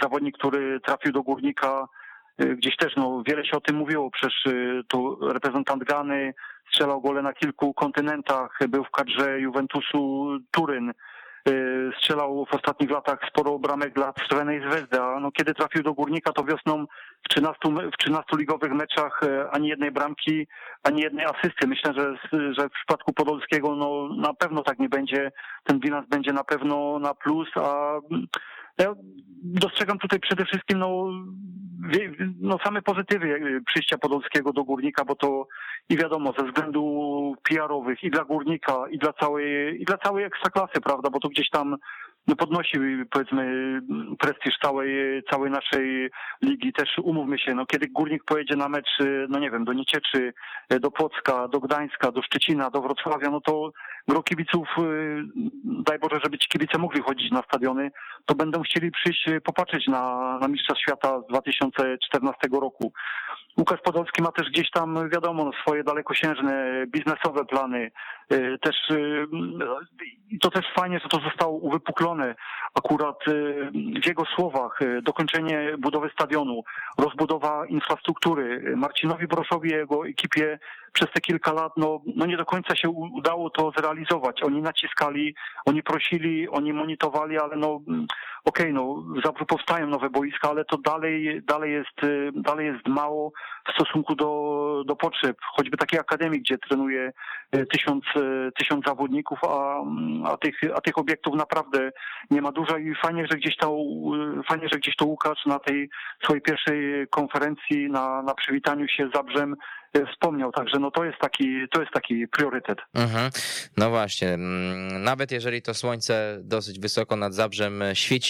[0.01, 1.88] zawodnik, który trafił do Górnika,
[2.39, 4.43] gdzieś też no, wiele się o tym mówiło, przecież
[4.88, 6.34] to reprezentant Gany,
[6.69, 10.93] strzelał gole na kilku kontynentach, był w kadrze Juventusu Turyn,
[11.50, 15.93] y, strzelał w ostatnich latach sporo bramek dla Crvenej Zvezdy, a no, kiedy trafił do
[15.93, 16.86] Górnika, to wiosną
[17.26, 17.60] w 13,
[17.93, 20.47] w 13 ligowych meczach y, ani jednej bramki,
[20.84, 21.67] ani jednej asysty.
[21.67, 22.15] Myślę, że,
[22.54, 25.32] że w przypadku Podolskiego no, na pewno tak nie będzie.
[25.63, 28.00] Ten bilans będzie na pewno na plus, a
[28.77, 28.93] ja
[29.43, 31.07] dostrzegam tutaj przede wszystkim no,
[32.39, 35.47] no same pozytywy przyjścia Podolskiego do Górnika, bo to
[35.89, 40.81] i wiadomo, ze względu PR-owych i dla Górnika, i dla całej, i dla całej ekstraklasy,
[40.83, 41.77] prawda, bo to gdzieś tam
[42.27, 42.77] no podnosi
[43.11, 43.79] powiedzmy
[44.19, 46.09] prestiż całej, całej naszej
[46.41, 46.73] ligi.
[46.73, 48.89] Też umówmy się, no kiedy Górnik pojedzie na mecz,
[49.29, 50.33] no nie wiem, do Niecieczy,
[50.81, 53.71] do Płocka, do Gdańska, do Szczecina, do Wrocławia, no to
[54.08, 55.24] gro kibiców, y,
[55.63, 57.91] daj Boże, żeby ci kibice mogli chodzić na stadiony,
[58.26, 62.93] to będą chcieli przyjść y, popatrzeć na, na Mistrza Świata z 2014 roku.
[63.58, 67.91] Łukasz Podolski ma też gdzieś tam, wiadomo, swoje dalekosiężne biznesowe plany.
[68.34, 68.76] Y, też
[70.41, 72.36] to też fajnie, że to zostało uwypuklone
[72.76, 73.17] akurat
[74.04, 74.80] w jego słowach.
[75.02, 76.63] Dokończenie budowy stadionu,
[76.98, 78.74] rozbudowa infrastruktury.
[78.76, 80.60] Marcinowi Broszowi i jego ekipie
[80.97, 84.43] przez te kilka lat no, no nie do końca się udało to zrealizować.
[84.43, 87.79] Oni naciskali, oni prosili, oni monitorowali, ale no
[88.47, 91.99] okej, okay, no powstają nowe boiska, ale to dalej, dalej, jest,
[92.36, 93.31] dalej jest mało
[93.69, 95.38] w stosunku do, do potrzeb.
[95.55, 97.12] Choćby takiej akademii, gdzie trenuje
[97.73, 98.03] tysiąc,
[98.60, 99.83] tysiąc zawodników, a,
[100.31, 101.91] a, tych, a tych obiektów naprawdę
[102.31, 103.77] nie ma dużo i fajnie, że gdzieś to,
[104.49, 105.89] fajnie, że gdzieś to Łukasz na tej
[106.23, 109.55] swojej pierwszej konferencji, na, na przywitaniu się z Zabrzem
[110.13, 112.77] wspomniał, także no to jest taki, to jest taki priorytet.
[112.93, 113.31] Mhm.
[113.77, 117.83] No właśnie, mm, nawet jeżeli to słońce dosyć wysoko nad Zabrzem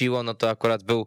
[0.08, 1.06] świeciło, no to akurat był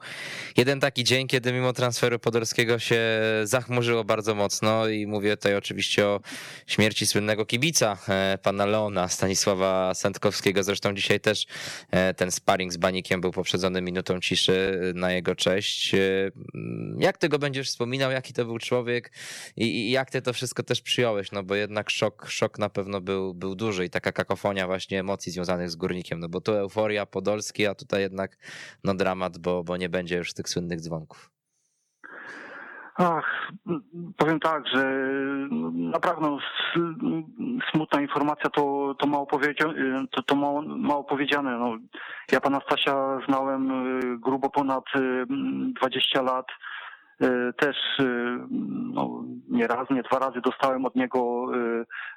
[0.57, 3.01] jeden taki dzień, kiedy mimo transferu Podolskiego się
[3.45, 6.21] zachmurzyło bardzo mocno i mówię tutaj oczywiście o
[6.67, 11.47] śmierci słynnego kibica e, pana Leona Stanisława Sędkowskiego, zresztą dzisiaj też
[11.91, 15.95] e, ten sparring z Banikiem był poprzedzony minutą ciszy na jego cześć.
[16.99, 19.13] Jak ty go będziesz wspominał, jaki to był człowiek?
[19.57, 23.35] I jak ty to wszystko też przyjąłeś, no bo jednak szok, szok na pewno był,
[23.35, 27.67] był duży i taka kakofonia właśnie emocji związanych z Górnikiem, no bo to euforia Podolski,
[27.67, 28.37] a tutaj jednak
[28.85, 31.31] no dramat, bo, bo nie będzie już tych słynnych dzwonków.
[33.03, 33.53] Ach,
[34.16, 34.85] powiem tak, że
[35.72, 36.38] naprawdę
[37.72, 39.26] smutna informacja to, to, mało,
[40.11, 41.59] to, to mało, mało powiedziane.
[41.59, 41.76] No,
[42.33, 44.85] ja pana Stasia znałem y, grubo ponad
[45.81, 46.46] 20 y, lat.
[47.21, 48.05] E, też e,
[48.95, 51.47] no, nie raz, nie dwa razy dostałem od niego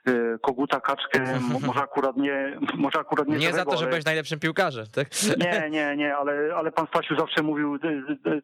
[0.08, 3.88] e, koguta, kaczkę, może akurat nie może akurat nie, nie za to, że ale...
[3.88, 5.08] byłeś najlepszym piłkarzem, tak?
[5.38, 7.80] Nie, nie, nie, ale, ale pan Stasiu zawsze mówił,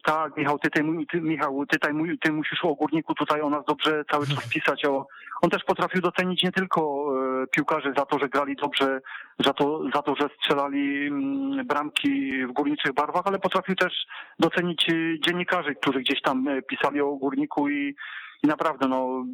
[0.03, 1.89] tak Michał, ty, ty, ty, Michał, ty, ty,
[2.21, 4.85] ty musisz o górniku tutaj o nas dobrze cały czas pisać.
[4.85, 5.07] O...
[5.41, 7.05] On też potrafił docenić nie tylko
[7.51, 8.99] piłkarzy za to, że grali dobrze,
[9.45, 13.93] za to, za to że strzelali mm, bramki w górniczych barwach, ale potrafił też
[14.39, 14.85] docenić
[15.27, 17.95] dziennikarzy, którzy gdzieś tam pisali o górniku i,
[18.43, 19.25] i naprawdę, no,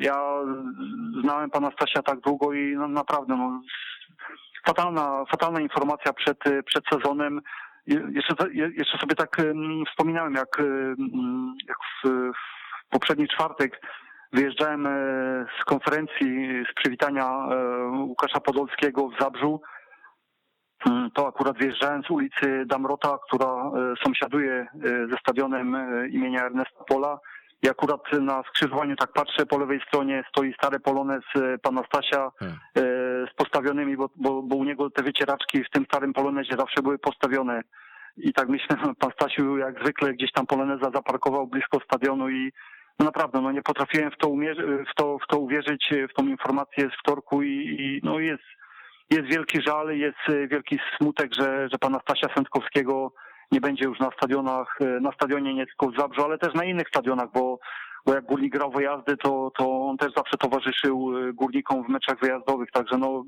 [0.00, 0.16] ja
[1.24, 3.60] znałem pana Stasia tak długo i no, naprawdę, no,
[4.66, 7.40] fatalna, fatalna informacja przed, przed sezonem.
[7.86, 9.36] Jeszcze, jeszcze sobie tak
[9.90, 10.62] wspominałem, jak,
[11.68, 13.80] jak w, w poprzedni czwartek
[14.32, 14.90] wyjeżdżałem e,
[15.60, 17.56] z konferencji, z przywitania e,
[17.90, 19.60] Łukasza Podolskiego w Zabrzu
[20.86, 23.70] Mm, to akurat wjeżdżałem z ulicy Damrota, która e,
[24.04, 24.66] sąsiaduje
[25.10, 25.76] ze stadionem
[26.10, 27.18] imienia Ernesta Pola.
[27.62, 31.24] I akurat na skrzyżowaniu tak patrzę, po lewej stronie stoi stary polones
[31.62, 32.58] pana Stasia hmm.
[33.30, 36.98] z postawionymi, bo, bo, bo u niego te wycieraczki w tym starym polonezie zawsze były
[36.98, 37.62] postawione.
[38.16, 42.52] I tak myślę, pan Stasiu jak zwykle gdzieś tam poloneza zaparkował blisko stadionu i
[42.98, 46.26] no naprawdę, no nie potrafiłem w to, umierzyć, w to, w to uwierzyć, w tą
[46.26, 48.42] informację z wtorku i, i no jest
[49.10, 53.12] jest wielki żal, jest e, wielki smutek, że, że pana Stasia Sędkowskiego
[53.52, 56.64] nie będzie już na stadionach, e, na stadionie nie tylko w Zabrzu, ale też na
[56.64, 57.58] innych stadionach, bo,
[58.06, 62.20] bo jak Górnik grał wyjazdy, to, to on też zawsze towarzyszył e, Górnikom w meczach
[62.20, 63.24] wyjazdowych, także no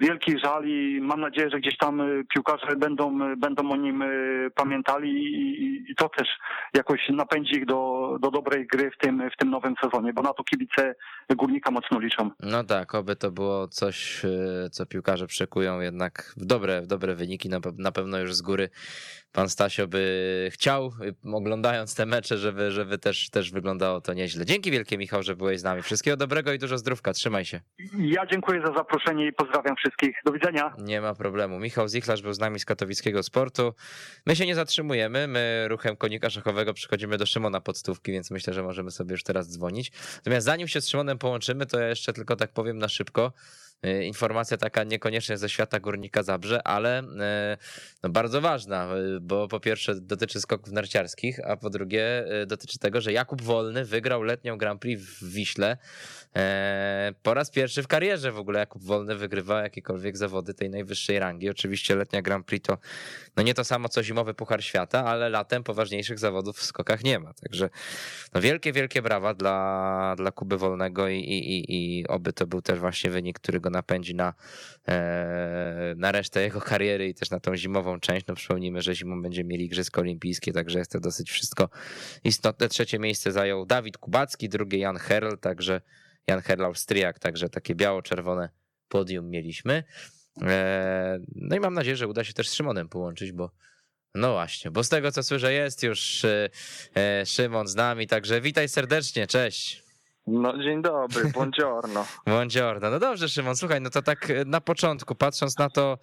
[0.00, 4.02] wielki żal i mam nadzieję, że gdzieś tam y, piłkarze będą, y, będą o nim
[4.02, 6.28] y, pamiętali i, i to też
[6.74, 10.32] jakoś napędzi ich do, do dobrej gry w tym, w tym nowym sezonie, bo na
[10.32, 10.94] to kibice
[11.36, 12.30] Górnika mocno liczą.
[12.40, 14.22] No tak, oby to było coś,
[14.70, 18.68] co piłkarze przekują jednak w dobre, w dobre wyniki, na pewno już z góry
[19.32, 20.92] pan Stasio by chciał,
[21.32, 24.46] oglądając te mecze, żeby, żeby też, też wyglądało to nieźle.
[24.46, 25.82] Dzięki wielkie Michał, że byłeś z nami.
[25.82, 27.12] Wszystkiego dobrego i dużo zdrówka.
[27.12, 27.60] Trzymaj się.
[27.98, 29.89] Ja dziękuję za zaproszenie i pozdrawiam wszystkich.
[30.24, 30.74] Do widzenia.
[30.78, 31.58] Nie ma problemu.
[31.58, 33.74] Michał Zichlarz był z nami z katowickiego sportu.
[34.26, 35.28] My się nie zatrzymujemy.
[35.28, 39.48] My ruchem konika szachowego przychodzimy do Szymona Podstówki, więc myślę, że możemy sobie już teraz
[39.48, 39.92] dzwonić.
[40.16, 43.32] Natomiast zanim się z Szymonem połączymy, to ja jeszcze tylko tak powiem na szybko.
[43.82, 47.56] E, informacja taka niekoniecznie ze świata górnika Zabrze, ale e,
[48.02, 53.00] no bardzo ważna, e, bo po pierwsze dotyczy skoków narciarskich, a po drugie dotyczy tego,
[53.00, 55.76] że Jakub Wolny wygrał letnią Grand Prix w Wiśle.
[57.22, 61.50] Po raz pierwszy w karierze w ogóle Jakub Wolny wygrywa jakiekolwiek zawody tej najwyższej rangi.
[61.50, 62.78] Oczywiście letnia Grand Prix to
[63.36, 67.18] no nie to samo co zimowy Puchar Świata, ale latem poważniejszych zawodów w skokach nie
[67.18, 67.34] ma.
[67.34, 67.70] Także
[68.34, 72.78] no wielkie, wielkie brawa dla, dla Kuby Wolnego i, i, i oby to był też
[72.78, 74.34] właśnie wynik, który go napędzi na,
[74.88, 78.26] e, na resztę jego kariery i też na tą zimową część.
[78.26, 81.68] No przypomnijmy, że zimą będzie mieli Igrzyska Olimpijskie, także jest to dosyć wszystko
[82.24, 82.68] istotne.
[82.68, 85.80] Trzecie miejsce zajął Dawid Kubacki, drugie Jan Herl, także
[86.26, 88.48] Jan Herl Austriak, także takie biało-czerwone
[88.88, 89.84] podium mieliśmy.
[90.42, 93.50] E, no i mam nadzieję, że uda się też z Szymonem połączyć, bo
[94.14, 98.68] no właśnie, bo z tego co słyszę jest już e, Szymon z nami, także witaj
[98.68, 99.89] serdecznie, cześć.
[100.30, 102.06] No dzień dobry, buongiorno.
[102.26, 102.90] buongiorno.
[102.90, 105.98] No dobrze Szymon, słuchaj, no to tak na początku, patrząc na to,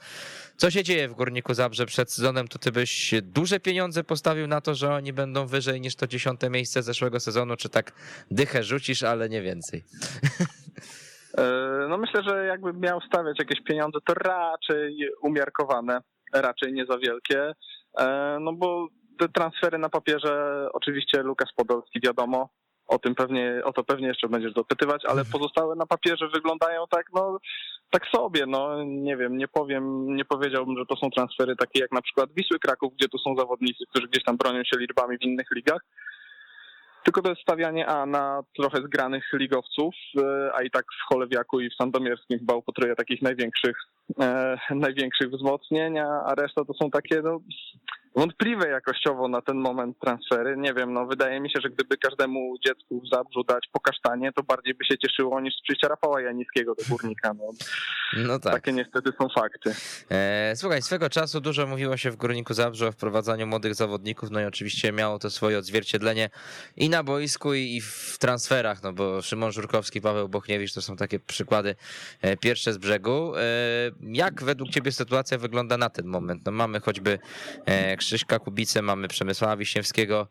[0.58, 4.62] co się dzieje w Górniku Zabrze przed sezonem, to ty byś duże pieniądze postawił na
[4.62, 7.92] to, że oni będą wyżej niż to dziesiąte miejsce zeszłego sezonu, czy tak
[8.32, 9.84] dychę rzucisz, ale nie więcej?
[11.90, 16.02] No myślę, że jakby miał stawiać jakieś pieniądze, to raczej umiarkowane,
[16.34, 17.54] raczej nie za wielkie.
[18.40, 18.88] No bo
[19.20, 22.50] te transfery na papierze, oczywiście Lukas Podolski, wiadomo,
[22.88, 25.32] o tym pewnie, o to pewnie jeszcze będziesz dopytywać, ale Mhm.
[25.32, 27.38] pozostałe na papierze wyglądają tak, no,
[27.90, 31.92] tak sobie, no, nie wiem, nie powiem, nie powiedziałbym, że to są transfery takie jak
[31.92, 35.24] na przykład Wisły Kraków, gdzie tu są zawodnicy, którzy gdzieś tam bronią się liczbami w
[35.24, 35.82] innych ligach,
[37.04, 41.60] tylko to jest stawianie A na trochę zgranych ligowców, e, a i tak w Cholewiaku
[41.60, 43.78] i w Sandomierskim chyba upatruję takich największych,
[44.20, 47.40] e, największych wzmocnień, a reszta to są takie, no,
[48.18, 50.58] wątpliwe jakościowo na ten moment transfery.
[50.58, 54.32] Nie wiem, no wydaje mi się, że gdyby każdemu dziecku w Zabrzu dać po kasztanie,
[54.32, 57.34] to bardziej by się cieszyło niż z przyjścia Rafała Janickiego do Górnika.
[57.34, 57.50] No,
[58.28, 58.54] No tak.
[58.54, 59.74] Takie niestety są fakty.
[60.10, 64.42] E, Słuchaj, swego czasu dużo mówiło się w Górniku Zabrze o wprowadzaniu młodych zawodników, no
[64.42, 66.30] i oczywiście miało to swoje odzwierciedlenie
[66.78, 71.20] i na boisku, i w transferach, no bo Szymon Żurkowski, Paweł Bochniewicz to są takie
[71.20, 71.76] przykłady
[72.22, 73.36] e, pierwsze z brzegu.
[73.36, 73.40] E,
[74.02, 76.46] Jak według ciebie sytuacja wygląda na ten moment?
[76.46, 77.20] No mamy choćby
[77.66, 80.28] e, Krzyśka Kubicę, mamy Przemysława Wiśniewskiego,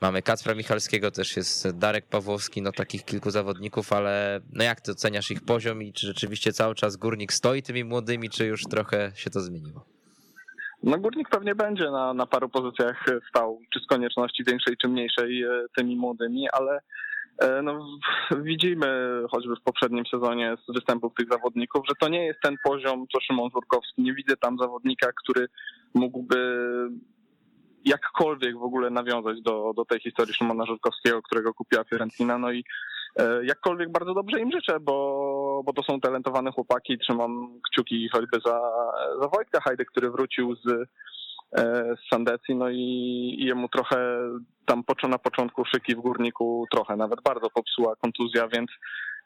[0.00, 4.92] mamy Kacpra Michalskiego, też jest Darek Pawłowski, no takich kilku zawodników, ale no jak ty
[4.92, 9.12] oceniasz ich poziom i czy rzeczywiście cały czas Górnik stoi tymi młodymi, czy już trochę
[9.14, 9.84] się to zmieniło?
[10.82, 15.42] No Górnik pewnie będzie na, na paru pozycjach stał, czy z konieczności większej, czy mniejszej
[15.42, 16.80] e, tymi młodymi, ale
[17.62, 17.86] no,
[18.30, 22.56] w- widzimy choćby w poprzednim sezonie z występów tych zawodników, że to nie jest ten
[22.64, 24.02] poziom, co Szymon Żurkowski.
[24.02, 25.46] Nie widzę tam zawodnika, który
[25.94, 26.38] mógłby
[27.84, 32.64] jakkolwiek w ogóle nawiązać do, do tej historii Szymona Żurkowskiego, którego kupiła Fiorentina, no i
[33.16, 38.40] e, jakkolwiek bardzo dobrze im życzę, bo, bo to są talentowane chłopaki, trzymam kciuki choćby
[38.44, 38.60] za,
[39.22, 40.84] za Wojtka Hajdy, który wrócił z, e,
[41.56, 44.18] z Sandecji, no i, jemu trochę
[44.66, 48.70] tam na początku szyki w Górniku trochę, nawet bardzo popsuła kontuzja, więc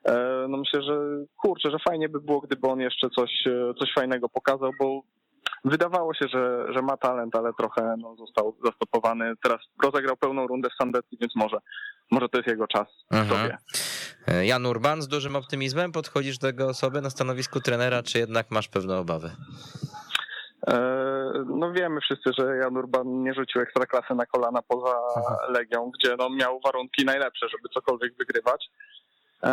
[0.05, 0.99] e, no myślę, że
[1.37, 5.03] kurczę, że fajnie by było, gdyby on jeszcze coś, e, coś fajnego pokazał, bo
[5.64, 9.33] wydawało się, że, że ma talent, ale trochę no, został zastopowany.
[9.43, 11.57] Teraz rozegrał pełną rundę w Sandecji, więc może,
[12.11, 13.41] może to jest jego czas Mhm.
[13.41, 13.59] sobie.
[14.29, 18.51] E, Jan Urban, z dużym optymizmem podchodzisz do tego osoby na stanowisku trenera, czy jednak
[18.51, 19.31] masz pewne obawy?
[20.68, 20.74] E,
[21.46, 24.94] No wiemy wszyscy, że Jan Urban nie rzucił ekstraklasy na kolana poza
[25.48, 28.70] Legią, gdzie no miał warunki najlepsze, żeby cokolwiek wygrywać.
[29.42, 29.48] E,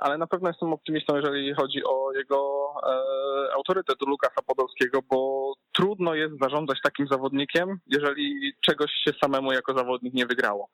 [0.00, 6.14] Ale na pewno jestem optymistą, jeżeli chodzi o jego e, autorytet Lukasa Podolskiego, bo trudno
[6.14, 10.68] jest zarządzać takim zawodnikiem, jeżeli czegoś się samemu jako zawodnik nie wygrało.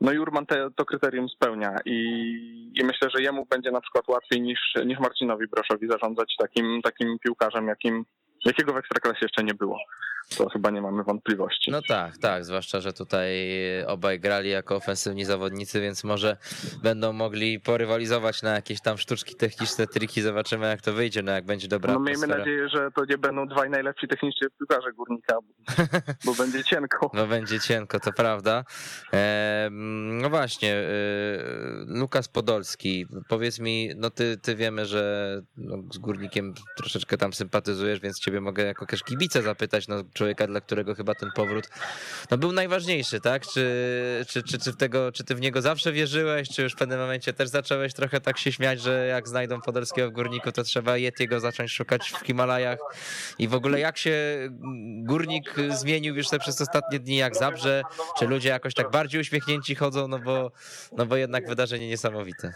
[0.00, 1.98] No i Urban te, to kryterium spełnia i,
[2.74, 7.18] i myślę, że jemu będzie na przykład łatwiej niż, niż Marcinowi Broszowi zarządzać takim, takim
[7.18, 8.04] piłkarzem, jakim,
[8.44, 9.78] jakiego w Ekstraklasie jeszcze nie było.
[10.38, 11.70] To chyba nie mamy wątpliwości.
[11.70, 13.30] No tak, tak, zwłaszcza, że tutaj
[13.86, 16.36] obaj grali jako ofensywni zawodnicy, więc może
[16.82, 21.44] będą mogli porywalizować na jakieś tam sztuczki techniczne, triki, zobaczymy jak to wyjdzie, no jak
[21.44, 22.38] będzie dobra No miejmy atmosfera.
[22.38, 25.82] nadzieję, że to nie będą dwaj najlepsi technicznie piłkarze Górnika, bo,
[26.24, 27.10] bo będzie cienko.
[27.14, 28.64] No będzie cienko, to prawda.
[29.12, 29.68] E,
[30.20, 30.84] no właśnie, e,
[31.86, 38.00] Lukas Podolski, powiedz mi, no ty, ty wiemy, że no, z Górnikiem troszeczkę tam sympatyzujesz,
[38.00, 41.68] więc ciebie mogę jako też kibice zapytać, no człowieka, dla którego chyba ten powrót
[42.30, 43.46] no, był najważniejszy, tak?
[43.46, 46.76] Czy, czy, czy, czy, w tego, czy ty w niego zawsze wierzyłeś, czy już w
[46.76, 50.62] pewnym momencie też zacząłeś trochę tak się śmiać, że jak znajdą Podolskiego w Górniku, to
[50.62, 52.78] trzeba Yetiego zacząć szukać w Himalajach
[53.38, 54.12] i w ogóle jak się
[55.02, 57.82] Górnik zmienił już te przez ostatnie dni, jak Zabrze,
[58.18, 60.52] czy ludzie jakoś tak bardziej uśmiechnięci chodzą, no bo,
[60.96, 62.52] no bo jednak wydarzenie niesamowite.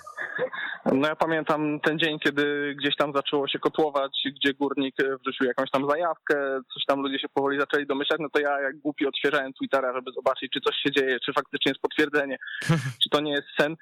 [0.92, 5.70] No ja pamiętam ten dzień, kiedy gdzieś tam zaczęło się kotłować, gdzie Górnik wrzucił jakąś
[5.70, 9.52] tam zajawkę, coś tam ludzie się powoli zaczęli domyślać, no to ja jak głupi otwierałem
[9.52, 12.36] Twittera, żeby zobaczyć, czy coś się dzieje, czy faktycznie jest potwierdzenie,
[13.02, 13.76] czy to nie jest sen.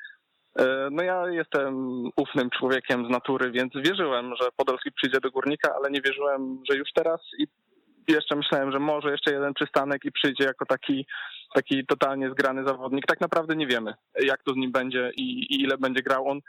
[0.59, 1.74] E, No ja jestem
[2.16, 6.76] ufnym człowiekiem z natury, więc wierzyłem, że Podolski przyjdzie do Górnika, ale nie wierzyłem, że
[6.76, 7.46] już teraz i
[8.09, 11.07] jeszcze myślałem, że może jeszcze jeden przystanek i przyjdzie jako taki,
[11.55, 13.07] taki totalnie zgrany zawodnik.
[13.07, 16.40] Tak naprawdę nie wiemy, jak to z nim będzie i, i ile będzie grał on.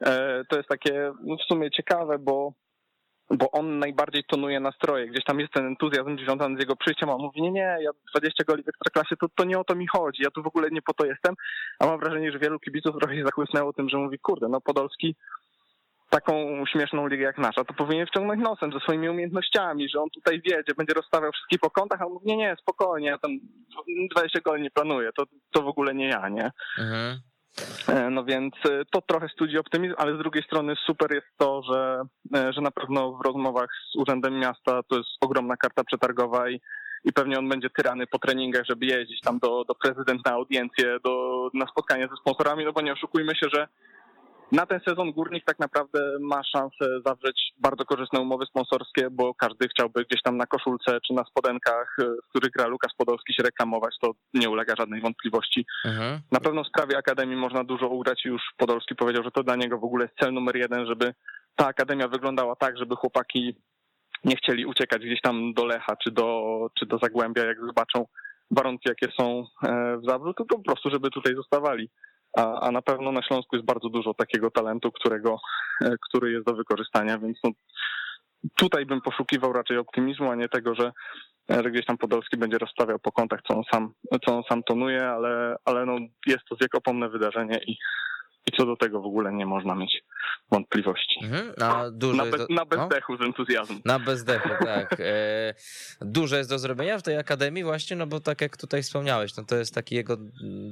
[0.00, 2.52] E, To jest takie no, w sumie ciekawe, bo,
[3.30, 5.06] bo on najbardziej tonuje nastroje.
[5.06, 7.90] Gdzieś tam jest ten entuzjazm związany z jego przyjściem, a on mówi, nie, nie, ja
[8.16, 10.68] 20 goli w Ekstraklasie, to, to nie o to mi chodzi, ja tu w ogóle
[10.70, 11.34] nie po to jestem.
[11.78, 15.16] A mam wrażenie, że wielu kibiców trochę się zachłysnęło tym, że mówi, kurde, no Podolski
[16.12, 20.40] taką śmieszną ligę jak nasza, to powinien wciągnąć nosem ze swoimi umiejętnościami, że on tutaj
[20.40, 23.30] wiedzie, będzie rozstawiał wszystkich po kątach, a on mówi, nie, nie, spokojnie, ja tam
[24.10, 26.50] 20 goli nie planuję, to, to w ogóle nie ja, nie?
[26.78, 27.20] Mhm.
[27.88, 31.62] E, No więc e, to trochę studzi optymizm, ale z drugiej strony super jest to,
[31.62, 32.02] że,
[32.34, 36.60] e, że na pewno w rozmowach z Urzędem Miasta to jest ogromna karta przetargowa i,
[37.04, 40.98] i pewnie on będzie tyrany po treningach, żeby jeździć tam do, do prezydenta na audiencję,
[41.04, 43.68] do, na spotkania ze sponsorami, no bo nie oszukujmy się, że
[44.52, 49.68] na ten sezon Górnik tak naprawdę ma szansę zawrzeć bardzo korzystne umowy sponsorskie, bo każdy
[49.68, 53.42] chciałby gdzieś tam na koszulce czy na spodenkach, e, w których gra Lukas Podolski się
[53.42, 55.66] reklamować, to nie ulega żadnej wątpliwości.
[55.84, 56.20] Mhm.
[56.32, 59.56] Na pewno w sprawie Akademii można dużo ugrać i już Podolski powiedział, że to dla
[59.56, 61.14] niego w ogóle jest cel numer jeden, żeby
[61.56, 63.56] ta Akademia wyglądała tak, żeby chłopaki
[64.24, 68.06] nie chcieli uciekać gdzieś tam do Lecha czy do, czy do Zagłębia, jak zobaczą
[68.50, 71.90] warunki, jakie są e, w Zabrzu, to po prostu, żeby tutaj zostawali.
[72.36, 75.40] A, a na pewno na Śląsku jest bardzo dużo takiego talentu, którego,
[75.80, 77.50] e, który jest do wykorzystania, więc no,
[78.56, 80.92] tutaj bym poszukiwał raczej optymizmu, a nie tego, że,
[81.48, 83.92] że gdzieś tam Podolski będzie rozstawiał po kątach, co on sam,
[84.24, 87.76] co on sam tonuje, ale, ale no, jest to wiekopomne wydarzenie i,
[88.46, 90.04] i co do tego w ogóle nie można mieć
[90.50, 91.20] wątpliwości.
[91.24, 91.52] Mhm.
[91.60, 92.46] A dużo Na, bez, do...
[92.54, 92.66] na no?
[92.66, 93.80] bezdechu z entuzjazmu.
[93.84, 94.96] Na bezdechu, tak.
[95.00, 95.54] E,
[96.00, 99.44] dużo jest do zrobienia w tej akademii właśnie, no bo tak jak tutaj wspomniałeś, no
[99.44, 100.16] to jest taki jego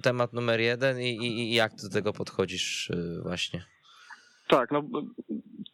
[0.02, 3.64] temat numer jeden i, i, i jak do tego podchodzisz e, właśnie?
[4.48, 4.82] Tak, no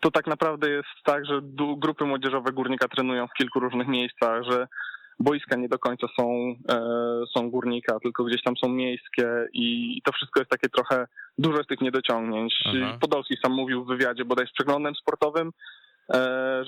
[0.00, 1.40] to tak naprawdę jest tak, że
[1.76, 4.66] grupy młodzieżowe górnika trenują w kilku różnych miejscach, że
[5.18, 6.80] boiska nie do końca są, e,
[7.36, 11.06] są górnika, tylko gdzieś tam są miejskie i to wszystko jest takie trochę,
[11.38, 12.54] dużo jest tych niedociągnięć.
[12.66, 12.98] Aha.
[13.00, 15.52] Podolski sam mówił w wywiadzie bodaj z przeglądem sportowym,
[16.14, 16.18] e,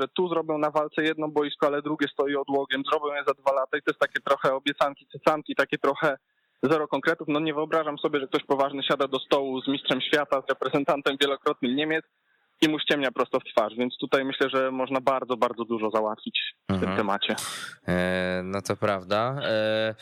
[0.01, 3.53] że tu zrobią na walce jedno boisko, ale drugie stoi odłogiem, zrobią je za dwa
[3.53, 6.17] lata i to jest takie trochę obiecanki, cecanki, takie trochę
[6.63, 7.29] zero konkretów.
[7.29, 11.17] No nie wyobrażam sobie, że ktoś poważny siada do stołu z mistrzem świata, z reprezentantem
[11.21, 12.05] wielokrotnym Niemiec
[12.63, 16.41] i mu ściemnia prosto w twarz, więc tutaj myślę, że można bardzo, bardzo dużo załatwić
[16.65, 16.97] w tym Mhm.
[16.97, 17.37] temacie.
[17.89, 19.37] E, no to prawda.
[19.43, 19.95] E,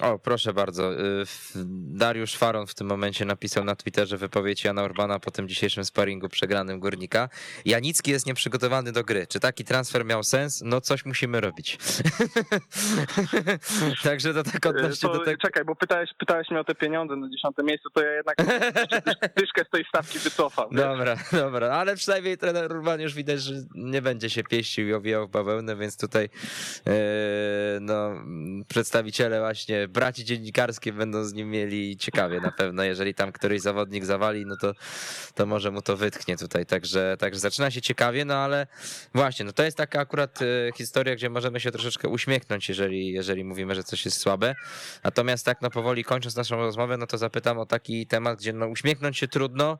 [0.00, 0.92] o, proszę bardzo.
[1.22, 1.52] f-
[1.94, 6.28] Dariusz Faron w tym momencie napisał na Twitterze wypowiedź Jana Urbana po tym dzisiejszym sparingu
[6.28, 7.28] przegranym Górnika.
[7.64, 9.26] Janicki jest nieprzygotowany do gry.
[9.26, 10.62] Czy taki transfer miał sens?
[10.64, 11.78] No coś musimy robić.
[14.02, 15.40] Także to tak odnośnie do to, tego.
[15.42, 19.28] Czekaj, bo pytałeś, pytałeś mnie o te pieniądze na dziesiąte miejsce, to ja jednak dysz-
[19.40, 20.66] dyszkę z tej stawki wycofam.
[20.72, 20.80] wiesz?
[20.80, 25.28] Dobra, dobra, ale przynajmniej trener Urban już widać, że nie będzie się pieścił i owijał
[25.28, 26.28] w bawełnę, więc tutaj
[26.86, 26.90] e,
[27.80, 28.10] no,
[28.68, 34.04] przedstawiciele właśnie braci dziennikarskie będą z nim mieli ciekawie na pewno, jeżeli tam któryś zawodnik
[34.04, 34.72] zawali, no to,
[35.34, 38.66] to może mu to wytknie tutaj, także, także zaczyna się ciekawie, no ale
[39.14, 43.44] właśnie, no to jest taka akurat e, historia, gdzie możemy się troszeczkę uśmiechnąć, jeżeli, jeżeli
[43.44, 44.54] mówimy, że coś jest słabe,
[45.04, 48.66] natomiast tak no powoli kończąc naszą rozmowę, no to zapytam o taki temat, gdzie no
[48.66, 49.78] uśmiechnąć się trudno,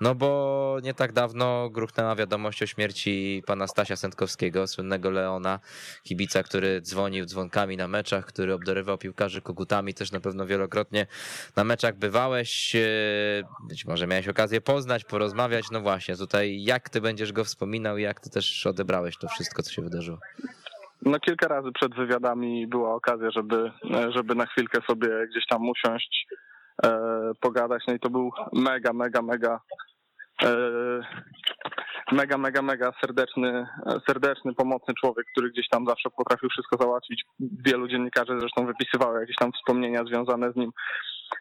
[0.00, 5.60] no bo nie tak dawno gruchnęła wiadomość o śmierci pana Stasia Sędkowskiego, słynnego Leona,
[6.02, 11.06] kibica, który dzwonił dzwonkami na meczach, który obdarywał piłkarzy kogutami, też na pewno wielokrotnie
[11.56, 12.80] na meczach bywałeś, e,
[13.68, 18.02] być może miałeś okazję poznać, porozmawiać, no właśnie, tutaj jak ty będziesz go wspominał i
[18.02, 20.18] jak ty też odebrałeś to wszystko, co się wydarzyło?
[21.02, 23.72] No kilka razy przed wywiadami była okazja, żeby,
[24.14, 26.26] żeby na chwilkę sobie gdzieś tam usiąść,
[26.84, 26.98] e,
[27.40, 27.82] pogadać.
[27.88, 29.93] No i to był mega, mega, mega, e,
[32.12, 33.66] mega, mega, mega serdeczny,
[34.08, 37.24] serdeczny, pomocny człowiek, który gdzieś tam zawsze potrafił wszystko załatwić.
[37.40, 40.70] Wielu dziennikarzy zresztą wypisywało jakieś tam wspomnienia związane z nim,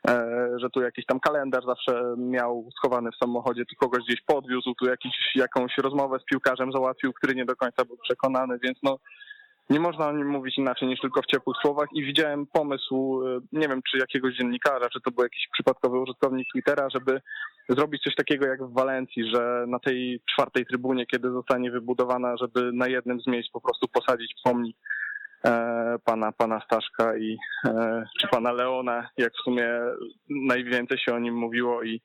[0.07, 0.25] e,
[0.57, 4.85] że tu jakiś tam kalendarz zawsze miał schowany w samochodzie, tu kogoś gdzieś podwiózł, tu
[4.85, 8.97] jakiś, jakąś rozmowę z piłkarzem załatwił, który nie do końca był przekonany, więc no
[9.69, 13.39] nie można o nim mówić inaczej niż tylko w ciepłych słowach i widziałem pomysł, e,
[13.51, 17.21] nie wiem czy jakiegoś dziennikarza, czy to był jakiś przypadkowy użytkownik Twittera, żeby
[17.69, 22.71] zrobić coś takiego jak w Walencji, że na tej czwartej trybunie, kiedy zostanie wybudowana, żeby
[22.73, 24.77] na jednym z miejsc po prostu posadzić pomnik
[25.45, 29.67] e, pana, pana Staszka i e, czy pana Leona, jak w sumie
[30.29, 32.01] najwięcej się o nim mówiło i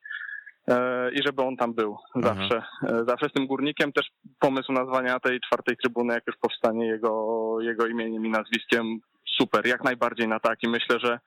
[0.67, 2.63] e, i żeby on tam był zawsze.
[2.83, 7.55] E, Zawsze z tym górnikiem też pomysł nazwania tej czwartej trybuny, jak już powstanie jego,
[7.61, 8.99] jego imieniem i nazwiskiem,
[9.37, 11.19] super, jak najbardziej na tak i myślę, że,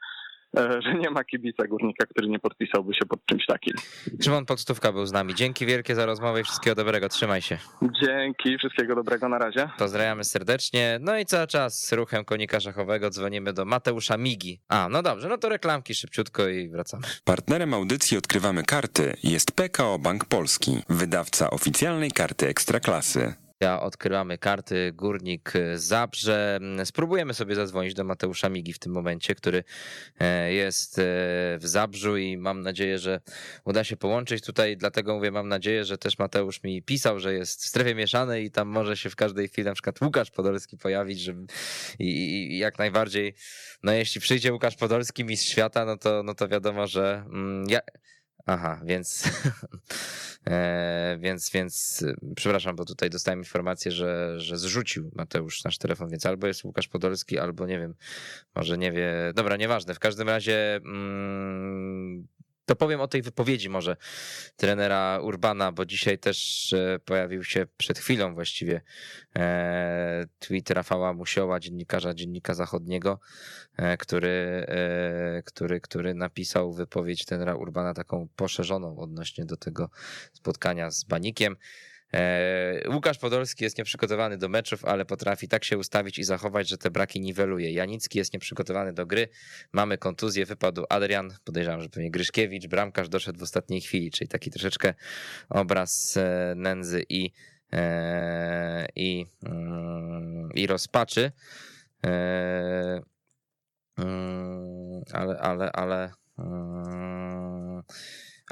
[0.57, 3.75] że nie ma kibica górnika, który nie podpisałby się pod czymś takim.
[4.25, 5.35] Szymon Podstówka był z nami.
[5.35, 7.09] Dzięki wielkie za rozmowę i wszystkiego dobrego.
[7.09, 7.59] Trzymaj się.
[8.05, 9.69] Dzięki, wszystkiego dobrego, na razie.
[9.79, 10.99] Pozdrawiamy serdecznie.
[11.01, 14.61] No i cały czas z ruchem konika szachowego dzwonimy do Mateusza Migi.
[14.69, 17.03] A, no dobrze, no to reklamki szybciutko i wracamy.
[17.25, 23.35] Partnerem audycji Odkrywamy Karty jest PKO Bank Polski, wydawca oficjalnej karty Ekstraklasy.
[23.71, 26.59] Odkrywamy karty Górnik Zabrze.
[26.85, 29.65] Spróbujemy sobie zadzwonić do Mateusza Migi w tym momencie, który
[30.21, 31.03] e, jest e,
[31.59, 33.21] w Zabrzu i mam nadzieję, że
[33.65, 34.77] uda się połączyć tutaj.
[34.77, 38.51] Dlatego mówię, mam nadzieję, że też Mateusz mi pisał, że jest w strefie mieszanej i
[38.51, 41.47] tam może się w każdej chwili na przykład Łukasz Podolski pojawić, żeby
[41.99, 43.35] i, i- i jak najbardziej,
[43.83, 47.81] no jeśli przyjdzie Łukasz Podolski, mistrz świata, no to, no to wiadomo, że mm, ja,
[48.47, 49.25] Aha, więc,
[50.47, 52.05] e, więc, więc,
[52.37, 56.89] przepraszam, bo tutaj dostałem informację, że, że zrzucił Mateusz nasz telefon, więc albo jest Łukasz
[56.89, 57.95] Podolski, albo nie wiem,
[58.55, 59.33] może nie wie.
[59.35, 59.95] Dobra, nieważne.
[59.95, 62.27] W każdym razie mm,
[62.73, 63.97] To powiem o tej wypowiedzi może
[64.57, 68.83] trenera Urbana, bo dzisiaj też e, pojawił się przed chwilą właściwie
[69.37, 73.21] e, tweet Rafała Musioła, dziennikarza Dziennika Zachodniego,
[73.77, 74.67] e, który,
[75.45, 79.91] który, który napisał wypowiedź trenera Urbana taką poszerzoną odnośnie do tego
[80.33, 81.57] spotkania z Banikiem.
[82.15, 86.79] E, Łukasz Podolski jest nieprzygotowany do meczów, ale potrafi tak się ustawić i zachować, że
[86.79, 87.73] te braki niweluje.
[87.73, 89.29] Janicki jest nieprzygotowany do gry.
[89.73, 94.51] Mamy kontuzję, wypadł Adrian, podejrzewam, że pewnie Gryszkiewicz, bramkarz doszedł w ostatniej chwili, czyli taki
[94.51, 94.95] troszeczkę
[95.49, 97.31] obraz e, nędzy i,
[97.73, 101.33] e, i, mm, i rozpaczy.
[103.99, 107.83] Mm, ale, ale, ale mm,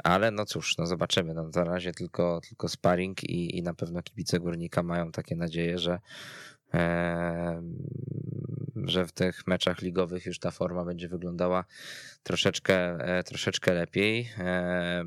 [0.03, 1.33] ale no cóż, no zobaczymy.
[1.33, 5.79] No, na razie tylko, tylko sparring i, i na pewno kibice Górnika mają takie nadzieję,
[5.79, 5.99] że,
[6.73, 7.63] e,
[8.75, 11.65] że w tych meczach ligowych już ta forma będzie wyglądała
[12.23, 14.29] troszeczkę, e, troszeczkę lepiej.
[14.37, 15.03] E,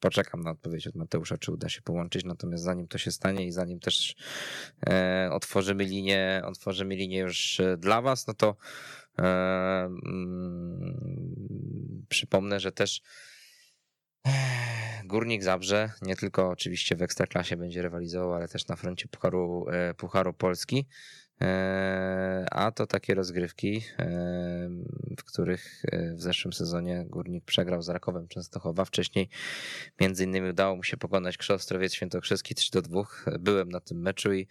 [0.00, 2.24] poczekam na odpowiedź od Mateusza, czy uda się połączyć.
[2.24, 4.14] Natomiast zanim to się stanie i zanim też
[4.86, 8.56] e, otworzymy linię, otworzymy linię już dla Was, no to
[9.18, 9.90] e,
[12.08, 13.02] przypomnę, że też
[15.06, 19.94] Górnik Zabrze nie tylko oczywiście w Ekstraklasie będzie rywalizował, ale też na froncie Pucharu, e,
[19.94, 20.86] Pucharu Polski.
[21.40, 24.06] E, a to takie rozgrywki, e,
[25.18, 25.82] w których
[26.14, 28.84] w zeszłym sezonie Górnik przegrał z Rakowem Częstochowa.
[28.84, 29.28] Wcześniej
[30.00, 33.02] między innymi udało mu się pokonać Krzostrowiec Świętokrzyski 3 do 2.
[33.40, 34.46] Byłem na tym meczu i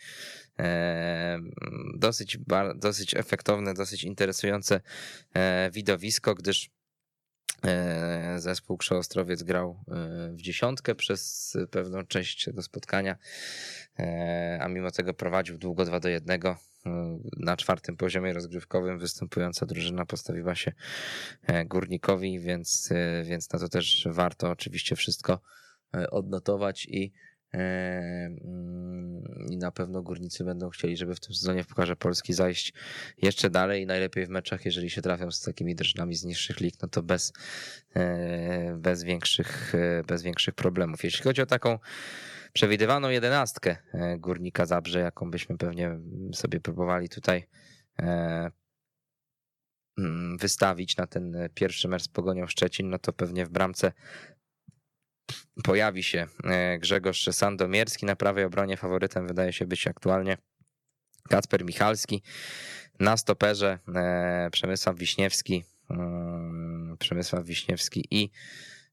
[1.97, 2.37] dosyć,
[2.75, 4.81] dosyć efektowne, dosyć interesujące
[5.71, 6.69] widowisko, gdyż
[8.37, 9.93] zespół Krzeostrowiec grał e,
[10.33, 13.17] w dziesiątkę przez pewną część tego spotkania,
[13.99, 16.41] e, a mimo tego prowadził długo 2 do 1.
[17.37, 20.71] Na czwartym poziomie rozgrywkowym występująca drużyna postawiła się
[21.65, 22.89] górnikowi, więc,
[23.23, 25.39] więc na to też warto oczywiście wszystko
[26.11, 27.11] odnotować i
[29.49, 32.73] I na pewno górnicy będą chcieli, żeby w tym sezonie w Pucharze Polski zajść
[33.21, 36.75] jeszcze dalej i najlepiej w meczach, jeżeli się trafią z takimi drużynami z niższych lig,
[36.81, 37.33] no to bez,
[37.95, 41.03] e, bez, większych, e, bez większych problemów.
[41.03, 41.79] Jeśli chodzi o taką
[42.53, 45.99] przewidywaną jedenastkę e, Górnika Zabrze, jaką byśmy pewnie
[46.33, 47.47] sobie próbowali tutaj
[49.97, 53.91] mm, wystawić na ten pierwszy mecz z Pogonią Szczecin, no to pewnie w bramce
[55.63, 58.77] pojawi się e, Grzegorz Sandomierski na prawej obronie.
[58.77, 60.37] Faworytem wydaje się być aktualnie
[61.29, 62.23] Kacper Michalski.
[62.99, 68.31] Na stoperze e, Przemysław Wiśniewski, mm, Przemysław Wiśniewski i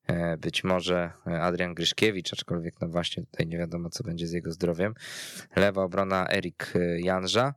[0.07, 4.53] e, być może Adrian Gryszkiewicz, aczkolwiek no właśnie tutaj nie wiadomo co będzie z jego
[4.53, 4.95] zdrowiem.
[5.57, 7.55] Lewa obrona Erik Janża.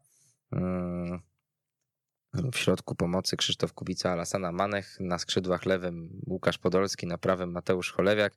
[2.53, 7.91] W środku pomocy Krzysztof Kubica, Alasana Manech, na skrzydłach lewym Łukasz Podolski, na prawym Mateusz
[7.91, 8.33] Cholewiak,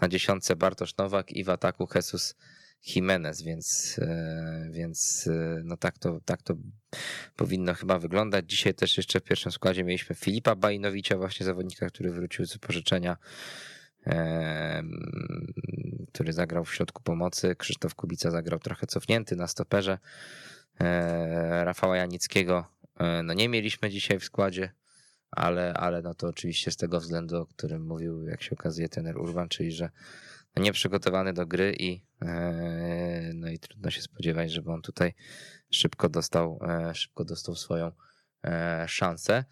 [0.00, 2.34] na dziesiątce Bartosz Nowak i w ataku Jesus
[2.86, 6.54] Jimenez, więc, e, więc e, no tak to, tak to
[7.36, 8.44] powinno chyba wyglądać.
[8.50, 13.16] Dzisiaj też jeszcze w pierwszym składzie mieliśmy Filipa Bajnowicza, właśnie zawodnika, który wrócił z pożyczenia,
[16.12, 17.56] który zagrał w środku pomocy.
[17.56, 19.98] Krzysztof Kubica zagrał trochę cofnięty na stoperze.
[20.80, 22.77] E, Rafała Janickiego
[23.24, 24.72] no nie mieliśmy dzisiaj w składzie,
[25.30, 29.18] ale, ale no to oczywiście z tego względu, o którym mówił, jak się okazuje, tener
[29.18, 29.90] Urban, czyli że
[30.56, 35.14] no nieprzygotowany do gry i e, no i trudno się spodziewać, żeby on tutaj
[35.70, 37.92] szybko dostał, e, szybko dostał swoją
[38.86, 39.44] szansę.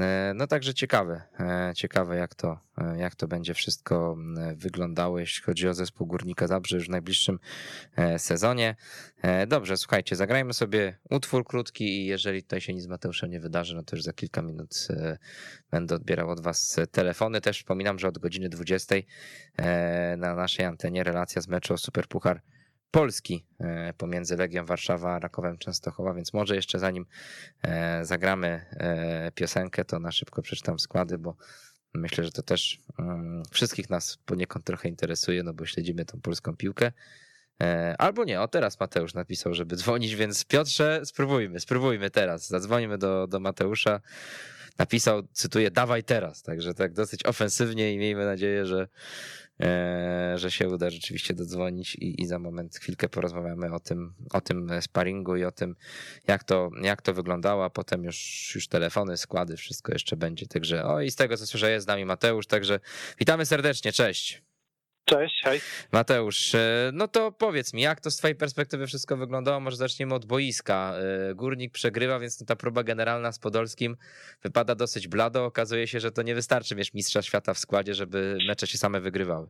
[0.00, 4.16] E, no także ciekawe, e, ciekawe jak to, e, jak to będzie wszystko
[4.54, 7.38] wyglądało, jeśli chodzi o zespół Górnika Zabrze już w najbliższym
[8.18, 8.76] sezonie.
[9.46, 13.74] Dobrze, słuchajcie, zagrajmy sobie utwór krótki i jeżeli tutaj się nic z Mateuszem nie wydarzy,
[13.74, 14.88] no to już za kilka minut
[15.70, 17.40] będę odbierał od was telefony.
[17.40, 18.94] Też wspominam, że od godziny 20
[20.16, 22.40] na naszej antenie relacja z meczu o Superpuchar
[22.96, 27.06] Polski e, pomiędzy Legią Warszawa a Rakowem Częstochowa, więc może jeszcze zanim
[27.62, 31.36] e, zagramy e, piosenkę, to na szybko przeczytam składy, bo
[31.94, 36.56] myślę, że to też mm, wszystkich nas poniekąd trochę interesuje, no bo śledzimy tą polską
[36.56, 36.92] piłkę.
[37.98, 42.48] Albo nie, o teraz Mateusz napisał, żeby dzwonić, więc Piotrze, spróbujmy, spróbujmy teraz.
[42.48, 44.00] Zadzwonimy do, do Mateusza.
[44.78, 46.42] Napisał, cytuję, dawaj teraz.
[46.42, 48.88] Także tak dosyć ofensywnie i miejmy nadzieję, że,
[49.60, 54.40] E, że się uda rzeczywiście dodzwonić i, i za moment chwilkę porozmawiamy o tym, o
[54.40, 55.76] tym sparingu i o tym,
[56.28, 60.46] jak to, jak to wyglądało, a potem już, już telefony, składy, wszystko jeszcze będzie.
[60.46, 62.80] Także o i z tego co słyszę jest z nami Mateusz, także
[63.18, 64.45] witamy serdecznie, cześć.
[65.08, 65.60] Cześć, hej.
[65.92, 69.60] Mateusz, e, no to powiedz mi, jak to z twojej perspektywy wszystko wyglądało?
[69.60, 70.94] Może zaczniemy od boiska.
[71.30, 73.96] E, Górnik przegrywa, więc ta próba generalna z Podolskim
[74.42, 75.44] wypada dosyć blado.
[75.44, 79.00] Okazuje się, że to nie wystarczy mieć mistrza świata w składzie, żeby mecze się same
[79.00, 79.46] wygrywały.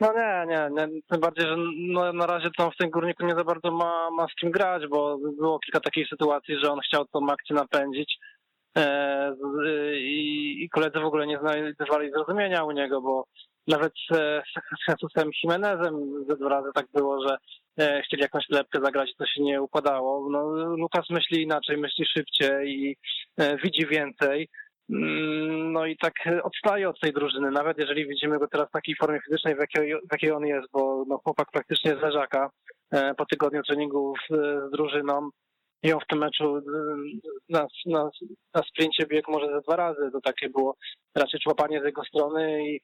[0.00, 1.00] No nie, nie, nie.
[1.10, 4.26] Tym bardziej, że no, na razie on w tym górniku nie za bardzo ma, ma
[4.26, 8.16] z kim grać, bo było kilka takich sytuacji, że on chciał tą akcję napędzić
[8.76, 9.34] e,
[9.98, 13.24] i, i koledzy w ogóle nie znajdowali zrozumienia u niego, bo
[13.68, 17.36] nawet z Jesusem Jimenezem ze dwa razy tak było, że
[17.78, 20.30] e, chcieli jakąś lepkę zagrać, to się nie układało.
[20.30, 20.42] No,
[20.76, 22.96] Lukas myśli inaczej, myśli szybciej i
[23.36, 24.48] e, widzi więcej.
[24.90, 26.12] Mm, No i tak
[26.42, 29.94] odstaje od tej drużyny, nawet jeżeli widzimy go teraz w takiej formie fizycznej, w jakiej,
[29.94, 32.50] w jakiej on jest, bo no, chłopak praktycznie z leżaka
[32.92, 35.30] e, po tygodniu treningów z, drużyną
[35.92, 36.60] on w tym meczu
[37.48, 38.10] na, na,
[38.54, 40.76] na sprincie biegł może ze dwa razy, to takie było
[41.14, 42.80] raczej człapanie z jego strony i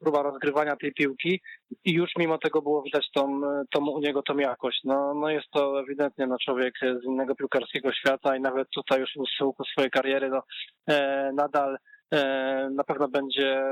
[0.00, 1.40] próba rozgrywania tej piłki
[1.84, 3.40] i już mimo tego było widać tą,
[3.70, 4.80] tą u niego tą jakość.
[4.84, 9.10] No, no jest to ewidentnie no, człowiek z innego piłkarskiego świata i nawet tutaj już
[9.10, 10.42] w schyłku swojej kariery no,
[10.88, 11.78] e, nadal
[12.10, 13.62] e, na pewno będzie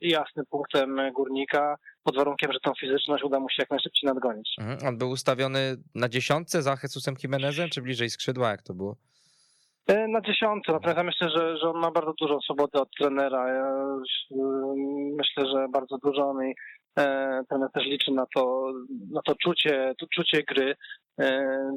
[0.00, 4.54] jasnym punktem górnika, pod warunkiem, że tą fizyczność uda mu się jak najszybciej nadgonić.
[4.60, 4.78] Mhm.
[4.88, 8.96] On był ustawiony na dziesiątce za Jesusem Jimenezem, czy bliżej skrzydła, jak to było?
[9.86, 13.48] E, Na dziesiątce, natomiast ja myślę, że, że on ma bardzo dużą swobodę od trenera.
[13.48, 14.74] Ja, e,
[15.16, 16.54] myślę, że bardzo dużą i e,
[17.48, 18.72] trener też liczy na to,
[19.12, 20.74] na to czucie, to czucie gry.
[21.20, 21.70] E,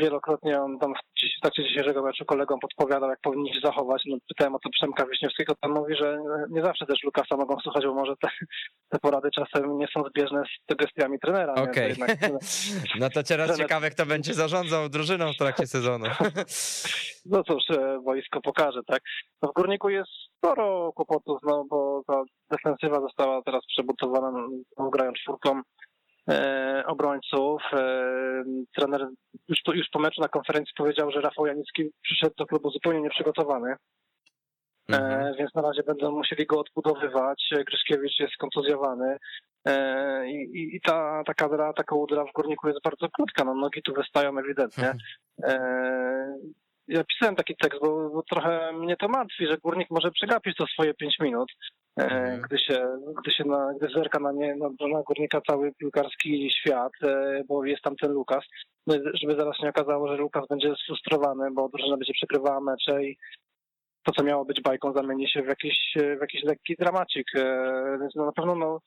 [0.00, 4.02] wielokrotnie on tam w trakcie dzisiejszego meczu kolegom podpowiadał, jak powinni się zachować.
[4.06, 6.18] No, pytałem o to Przemka Wiśniewskiego, tam mówi, że
[6.50, 8.28] nie zawsze też Lukasa mogą słuchać, bo może te,
[8.88, 11.54] te porady czasem nie są zbieżne z sugestiami trenera.
[11.54, 11.88] Okej.
[11.88, 12.18] jednak-
[13.00, 16.06] No to teraz Trener- ciekawe, kto będzie zarządzał drużyną w trakcie sezonu.
[17.26, 19.02] No cóż, e, wojsko pokaże, tak?
[19.42, 20.10] No w Górniku jest
[20.44, 24.46] sporo kłopotów, no bo ta defensywa została teraz przebudowana,
[24.78, 25.60] no, grają czwórką
[26.30, 27.62] e, obrońców.
[27.72, 28.04] E,
[28.76, 29.08] trener
[29.48, 33.00] już, po- już po meczu na konferencji powiedział, że Rafał Janicki przyszedł do klubu zupełnie
[33.00, 33.74] nieprzygotowany,
[34.88, 35.22] Mhm.
[35.26, 37.50] e, więc na razie będą musieli go odbudowywać.
[37.66, 39.16] Gryszkiewicz jest kontuzjowany.
[39.66, 43.54] E, I, i, I ta, ta kadra, ta kołdra w górniku jest bardzo krótka, no
[43.54, 44.94] nogi tu wystają ewidentnie.
[45.42, 46.36] E,
[46.88, 50.66] ja pisałem taki tekst, bo, bo trochę mnie to martwi, że górnik może przegapić to
[50.66, 51.52] swoje 5 minut,
[52.00, 52.40] e, Mhm.
[52.42, 52.86] gdy się,
[53.22, 57.64] gdy się na, gdy zerka na nie, na, na górnika cały piłkarski świat, e, bo
[57.64, 58.44] jest tam ten Lukas,
[58.86, 63.16] no, żeby zaraz nie okazało, że Lukas będzie sfrustrowany, bo drużyna będzie przegrywała mecze i
[64.02, 67.26] to, co miało być bajką, zamieni się w jakiś, w jakiś lekki dramacik.
[67.36, 68.80] E, Więc no, na pewno no,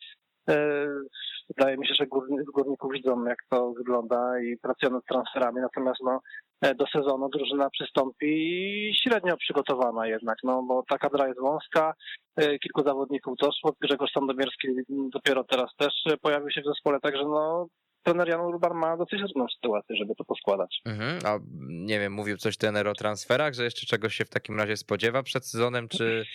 [1.49, 5.61] wydaje mi się, że górni- górników widzą, jak to wygląda i pracują nad transferami.
[5.61, 6.19] Natomiast no,
[6.61, 11.93] e, do sezonu drużyna przystąpi średnio przygotowana jednak, no bo ta kadra jest wąska,
[12.35, 14.67] e, kilku zawodników doszło, Grzegorz Sandomierski
[15.13, 17.67] dopiero teraz też e, pojawił się w zespole, także no
[18.03, 20.81] trener Jan Urban ma dosyć trudną sytuację, żeby to poskładać.
[20.85, 21.19] Mhm.
[21.25, 21.39] A
[21.69, 25.23] nie wiem, mówił coś trener o transferach, że jeszcze czegoś się w takim razie spodziewa
[25.23, 26.25] przed sezonem, czy,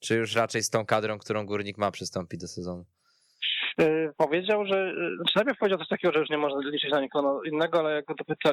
[0.00, 2.84] czy już raczej z tą kadrą, którą górnik ma przystąpić do sezonu?
[3.80, 7.00] E, Powiedział, że, e, znaczy najpierw powiedział coś takiego, że już nie można liczyć na
[7.00, 8.50] nikogo innego, ale jak go dopyta,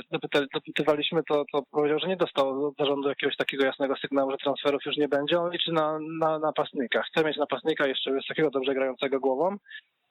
[0.54, 4.86] dopytywaliśmy, to, to powiedział, że nie dostał od zarządu jakiegoś takiego jasnego sygnału, że transferów
[4.86, 5.40] już nie będzie.
[5.40, 7.04] On liczy na, na napastnika.
[7.04, 9.58] Chce mieć napastnika jeszcze jest takiego dobrze grającego głową,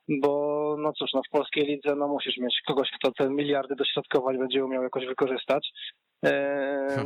[0.08, 4.38] bo no cóż, no w polskiej lidze no musisz mieć kogoś, kto te miliardy dośrodkować
[4.38, 5.68] będzie umiał jakoś wykorzystać.
[6.24, 7.04] E,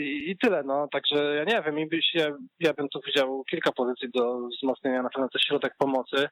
[0.00, 0.88] i, I tyle, no.
[0.92, 2.26] Także ja nie wiem, ja,
[2.60, 6.28] ja bym tu widział kilka pozycji do wzmocnienia, na pewno też środek pomocy.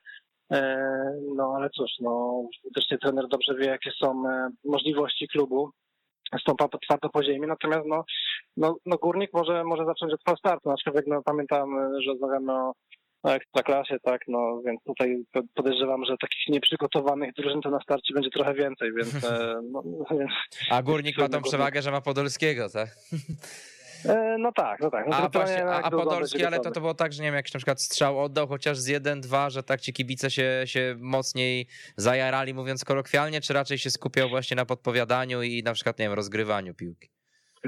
[0.52, 0.94] E,
[1.36, 5.70] No ale cóż, no widocznie trener dobrze wie, jakie są e, możliwości klubu.
[6.40, 6.68] Stąpa
[7.12, 8.04] po ziemi, natomiast no,
[8.56, 11.68] no, no górnik może, może zacząć od falstartu, aczkolwiek no, pamiętam,
[12.00, 12.72] że rozmawiamy o,
[13.24, 18.14] o ekstraklasie, tak, no więc tutaj po- podejrzewam, że takich nieprzygotowanych drużyn to na starcie
[18.14, 20.30] będzie trochę więcej, więc, e, no, więc
[20.70, 22.88] A górnik ma tą przewagę, że ma Podolskiego, tak?
[24.04, 25.06] e, no tak, no tak.
[25.08, 27.58] No A, właśnie, a, Podolski, ale to, to było tak, że nie wiem, jak na
[27.58, 31.66] przykład strzał oddał chociaż z 1-2, że tak ci kibice się, się mocniej
[31.96, 36.14] zajarali, mówiąc kolokwialnie, czy raczej się skupiał właśnie na podpowiadaniu i na przykład, nie wiem,
[36.14, 37.08] rozgrywaniu piłki?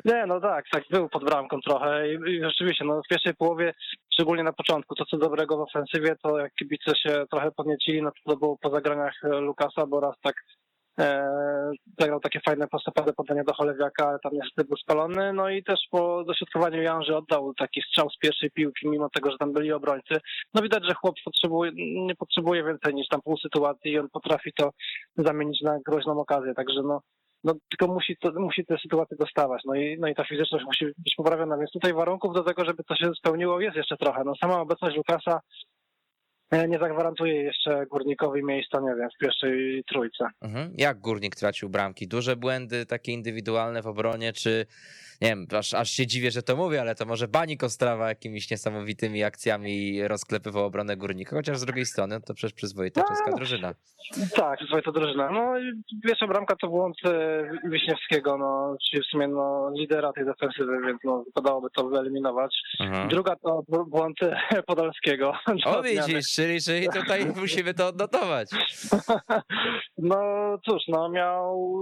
[0.05, 3.75] Nie, no tak, tak, był pod bramką trochę i, i rzeczywiście, no w pierwszej połowie,
[4.13, 8.11] szczególnie na początku, to co dobrego w ofensywie, to jak kibice się trochę podniecili, no
[8.11, 10.35] to, to było po zagraniach e, Lukasa, bo raz tak
[11.01, 11.31] e,
[12.01, 15.81] zagrał takie fajne prostopadłe podanie do Cholewiaka, ale tam niestety był spalony, no i też
[15.91, 20.15] po dośrodkowaniu Janży oddał taki strzał z pierwszej piłki, mimo tego, że tam byli obrońcy.
[20.55, 21.73] No widać, że chłop potrzebuje,
[22.07, 24.71] nie potrzebuje więcej niż tam pół sytuacji i on potrafi to
[25.17, 27.01] zamienić na groźną okazję, także no
[27.47, 29.63] no tylko musi, to, musi te sytuacje dostawać.
[29.65, 32.85] No i, no i ta fizyczność musi być poprawiona, więc tutaj warunków do tego, żeby
[32.85, 34.25] to się spełniło jest jeszcze trochę.
[34.25, 35.41] No sama obecność Lukasa
[36.53, 40.25] nie zagwarantuje jeszcze górnikowi miejsca, nie wiem, w pierwszej trójce.
[40.43, 40.73] Mhm.
[40.75, 42.09] Jak Górnik tracił bramki?
[42.09, 44.67] Duże błędy takie indywidualne w obronie, czy
[45.21, 48.51] nie wiem, aż, aż się dziwię, że to mówię, ale to może Banik Ostrawa jakimiś
[48.51, 53.07] niesamowitymi akcjami rozklepywał obronę Górnika, chociaż z drugiej strony to przecież przyzwoita No.
[53.09, 53.75] czeska drużyna.
[54.37, 55.31] Tak, to drużyna.
[55.31, 60.25] No i pierwsza bramka to błąd e, Wiśniewskiego, no, czyli w sumie no, lidera tej
[60.25, 62.57] defensywy, więc no, wypadałoby to wyeliminować.
[62.81, 63.09] Mhm.
[63.09, 65.33] Druga to bł- błąd e, Podolskiego.
[65.67, 68.51] O widzisz, czyli, czyli tutaj musimy to odnotować.
[69.99, 70.19] No
[70.69, 71.77] cóż, no miał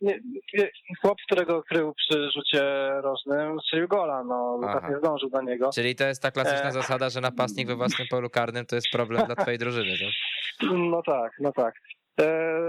[0.00, 0.18] nie,
[0.54, 0.68] nie,
[1.02, 2.62] chłop, którego krył przy rzucie
[3.02, 4.90] rożnym, strzelił gola, no Lukas Aha.
[4.90, 5.70] nie zdążył do niego.
[5.74, 6.72] Czyli to jest ta klasyczna E.
[6.72, 10.68] zasada, że napastnik we własnym polu karnym to jest problem dla twojej drużyny, tak?
[10.92, 11.74] No tak, no tak.
[12.20, 12.60] E,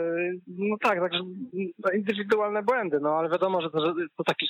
[0.48, 1.20] no tak, także
[1.80, 4.48] no, indywidualne błędy, no ale wiadomo, że to, że to taki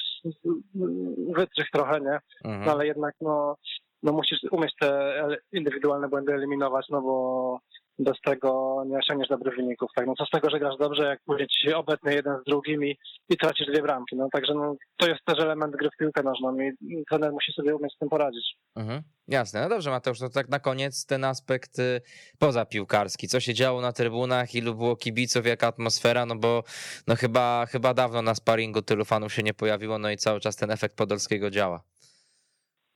[1.35, 2.19] wytrych trochę, nie?
[2.43, 2.69] No Mhm.
[2.69, 3.55] ale jednak no,
[4.03, 5.21] no musisz umieć te
[5.51, 7.59] indywidualne błędy eliminować, no bo
[7.99, 9.89] bez tego nie osiągniesz dobrych wyników.
[9.95, 10.07] Tak?
[10.07, 12.85] No co z tego, że grasz dobrze, jak później ci się obetnie jeden z drugim
[12.85, 12.97] i,
[13.29, 14.15] i tracisz dwie bramki.
[14.15, 17.75] No także no, to jest też element gry w piłkę nożną i trener musi sobie
[17.75, 18.55] umieć z tym poradzić.
[18.75, 19.01] Mhm.
[19.27, 22.01] Jasne, no dobrze Mateusz, to tak na koniec ten aspekt y,
[22.39, 23.27] pozapiłkarski.
[23.27, 26.63] Co się działo na trybunach, ilu było kibiców, jaka atmosfera, no bo
[27.07, 30.55] no chyba, chyba dawno na sparingu tylu fanów się nie pojawiło, no i cały czas
[30.55, 31.83] ten efekt Podolskiego działa.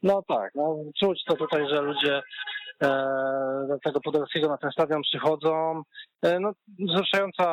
[0.04, 2.22] No tak, no czuć to tutaj, że ludzie
[2.84, 2.88] e,
[3.68, 5.82] do tego Podolskiego na ten stadion przychodzą.
[6.22, 7.46] E, no wzruszająca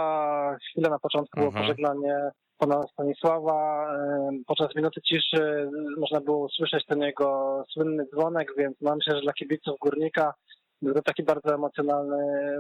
[0.71, 1.65] chwila na początku było Mhm.
[1.65, 3.91] pożegnanie pana Stanisława.
[3.95, 9.23] E, podczas minuty ciszy można było usłyszeć ten jego słynny dzwonek, więc no, myślę, że
[9.23, 10.35] dla kibiców Górnika
[10.83, 12.57] był to taki bardzo emocjonalny,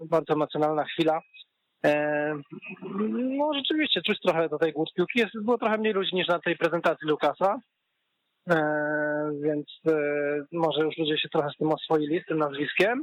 [0.00, 1.20] bardzo emocjonalna chwila.
[3.38, 5.18] No rzeczywiście, czuć trochę do tej głód piłki.
[5.18, 7.58] Jest, było trochę mniej ludzi niż na tej prezentacji Lukasa.
[8.50, 8.56] E,
[9.42, 9.92] więc e,
[10.52, 13.02] może już ludzie się trochę z tym oswoili, z tym nazwiskiem.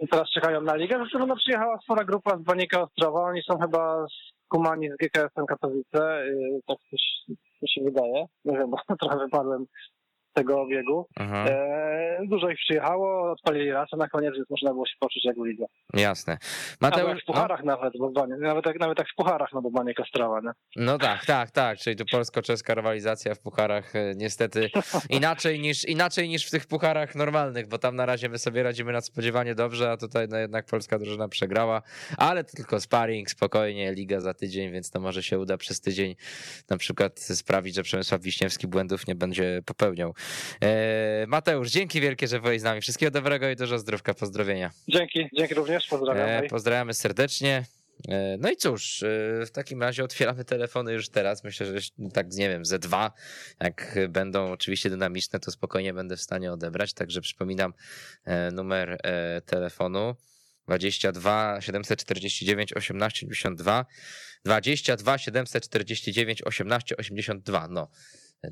[0.00, 0.96] I teraz czekają na ligę.
[0.96, 3.20] Zresztą no, przyjechała spora grupa z Banika Ostrowa.
[3.20, 6.22] Oni są chyba z Kumani z GKS-em Katowice.
[6.66, 7.00] Tak coś
[7.62, 8.26] mi się wydaje.
[8.44, 9.66] Nie wiem, bo trochę wypadłem
[10.38, 11.06] tego obiegu.
[11.20, 11.46] Mhm.
[11.48, 15.44] E, dużo ich przyjechało, odpalili rasę na koniec, więc można było się poczuć jak w
[15.44, 15.64] lidze.
[15.94, 16.38] Jasne.
[16.80, 19.70] Mateusz, jak w pucharach nawet, bo Banie, nawet, jak, nawet jak w pucharach, no bo
[19.70, 20.50] Baniek Ostrowa, nie?
[20.76, 24.70] no, no tak, tak, tak, czyli tu polsko-czeska rywalizacja w pucharach e, niestety
[25.10, 28.92] inaczej niż, inaczej niż w tych pucharach normalnych, bo tam na razie my sobie radzimy
[28.92, 31.82] nadspodziewanie dobrze, a tutaj no jednak polska drużyna przegrała,
[32.18, 36.16] ale to tylko sparring, spokojnie, liga za tydzień, więc to może się uda przez tydzień
[36.70, 40.14] na przykład sprawić, że Przemysław Wiśniewski błędów nie będzie popełniał.
[40.62, 42.80] E, Mateusz, dzięki wielkie, że byłeś z nami.
[42.80, 44.70] Wszystkiego dobrego i dużo zdrówka, pozdrowienia.
[44.88, 46.28] Dzięki, dzięki również, pozdrawiam.
[46.28, 47.64] E, pozdrawiamy serdecznie.
[48.08, 49.04] E, No i cóż,
[49.46, 51.44] w takim razie otwieramy telefony już teraz.
[51.44, 53.12] Myślę, że tak, nie wiem, ze dwa.
[53.60, 56.92] Jak będą oczywiście dynamiczne, to spokojnie będę w stanie odebrać.
[56.92, 57.72] Także przypominam
[58.52, 59.00] numer
[59.46, 60.16] telefonu
[60.66, 63.86] 22 749 1882
[64.44, 67.68] 22 749 1882.
[67.70, 67.88] No.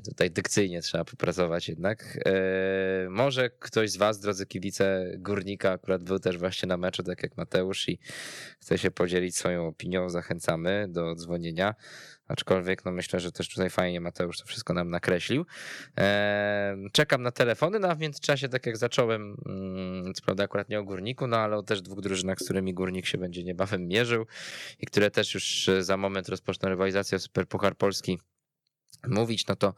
[0.05, 2.19] Tutaj dykcyjnie trzeba popracować jednak.
[2.25, 7.23] E, może ktoś z Was, drodzy kibice Górnika, akurat był też właśnie na meczu, tak
[7.23, 7.99] jak Mateusz, i
[8.59, 10.09] chce się podzielić swoją opinią.
[10.09, 11.75] Zachęcamy do dzwonienia.
[12.27, 15.45] Aczkolwiek, no myślę, że też tutaj fajnie Mateusz to wszystko nam nakreślił.
[15.97, 20.69] E, czekam na telefony, no a w międzyczasie, tak jak zacząłem, mm, co prawda akurat
[20.69, 23.87] nie o Górniku, no ale o też dwóch drużynach, z którymi Górnik się będzie niebawem
[23.87, 24.25] mierzył
[24.79, 28.19] i które też już za moment rozpoczną rywalizację o Superpuchar Polski
[29.07, 29.73] mówić, no to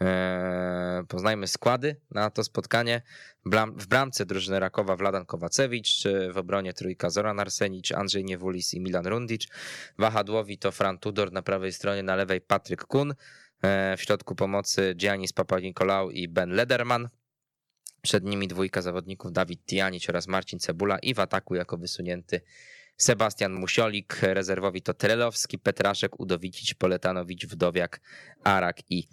[0.00, 3.02] e, poznajmy składy na to spotkanie.
[3.46, 8.80] Bram, w bramce drużyny Rakowa Wladan Kowacewicz, w obronie trójka Zoran Arsenicz, Andrzej Niewulis i
[8.80, 9.46] Milan Rundic.
[9.98, 13.14] Wahadłowi to Fran Tudor na prawej stronie, na lewej Patryk Kun.
[13.62, 17.08] E, w środku pomocy Giannis Papanikolaou i Ben Lederman.
[18.02, 22.40] Przed nimi dwójka zawodników Dawid Tijanić oraz Marcin Cebula i w ataku jako wysunięty
[22.96, 28.00] Sebastian Musiolik, rezerwowi to Trelowski, Petraszek, Udowicić, Poletanowicz, Wdowiak,
[28.44, 29.08] Arak i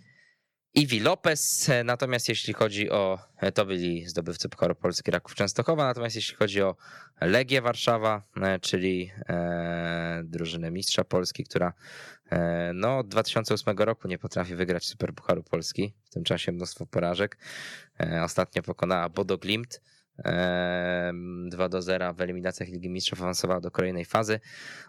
[0.73, 1.69] Iwi Lopez.
[1.85, 3.19] Natomiast jeśli chodzi o,
[3.53, 6.75] to byli zdobywcy Pucharu Polski Raków Częstochowa, natomiast jeśli chodzi o
[7.21, 11.73] Legię Warszawa, e, czyli e, drużynę mistrza Polski, która
[12.31, 17.37] e, no, od 2008 roku nie potrafi wygrać Superpucharu Polski, w tym czasie mnóstwo porażek.
[17.99, 19.81] E, ostatnio pokonała Bodo Glimt.
[20.25, 21.11] E,
[21.49, 24.39] 2 do 0 w eliminacjach Ligi Mistrzów awansowała do kolejnej fazy.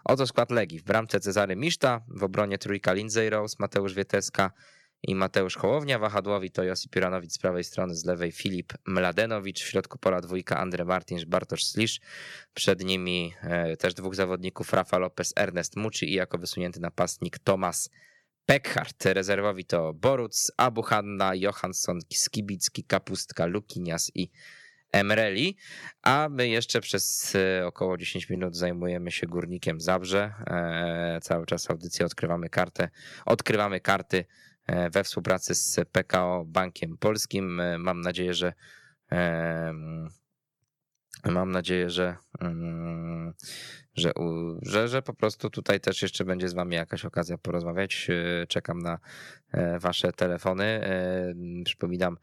[0.03, 0.79] Oto skład Legii.
[0.79, 4.51] W bramce Cezary Miszta, w obronie trójka Lindsay Rose, Mateusz Wieteska
[5.03, 5.99] i Mateusz Hołownia.
[5.99, 9.63] Wahadłowi to Josip Piranowicz z prawej strony, z lewej Filip Mladenowicz.
[9.63, 11.99] W środku pola dwójka Andre Martins, Bartosz Slisz.
[12.53, 17.89] Przed nimi e, też dwóch zawodników Rafa Lopez, Ernest Muci i jako wysunięty napastnik Tomas
[18.45, 19.05] Peckhardt.
[19.05, 24.31] Rezerwowi to Boruc, Abuhanna, Johansson, Skibicki, Kapustka, Lukinias i
[24.91, 25.57] Emreli,
[26.01, 30.33] a my jeszcze przez około 10 minut zajmujemy się Górnikiem Zabrze.
[31.21, 32.89] Cały czas audycję odkrywamy kartę,
[33.25, 34.25] odkrywamy karty
[34.91, 37.61] we współpracy z PKO Bankiem Polskim.
[37.77, 38.53] Mam nadzieję, że
[41.25, 43.33] Mam nadzieję, że, mm,
[43.95, 44.11] że,
[44.61, 48.07] że, że po prostu tutaj też jeszcze będzie z wami jakaś okazja porozmawiać.
[48.09, 48.99] E, czekam na
[49.51, 50.63] e, wasze telefony.
[50.63, 51.33] E,
[51.65, 52.17] przypominam,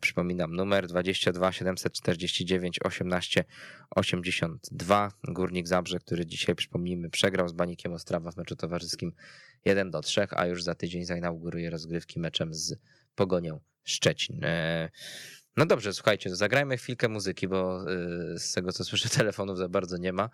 [0.00, 3.44] przypominam numer 22 749 18
[3.90, 5.12] 82.
[5.28, 9.12] Górnik Zabrze, który dzisiaj przypomnijmy przegrał z Banikiem Ostrawa w meczu towarzyskim
[9.64, 12.74] 1 do 3, a już za tydzień zainauguruje rozgrywki meczem z
[13.14, 14.40] Pogonią Szczecin.
[15.56, 17.90] No dobrze, słuchajcie, zagrajmy chwilkę muzyki, bo
[18.34, 20.30] y, z tego co słyszę telefonów za bardzo nie ma.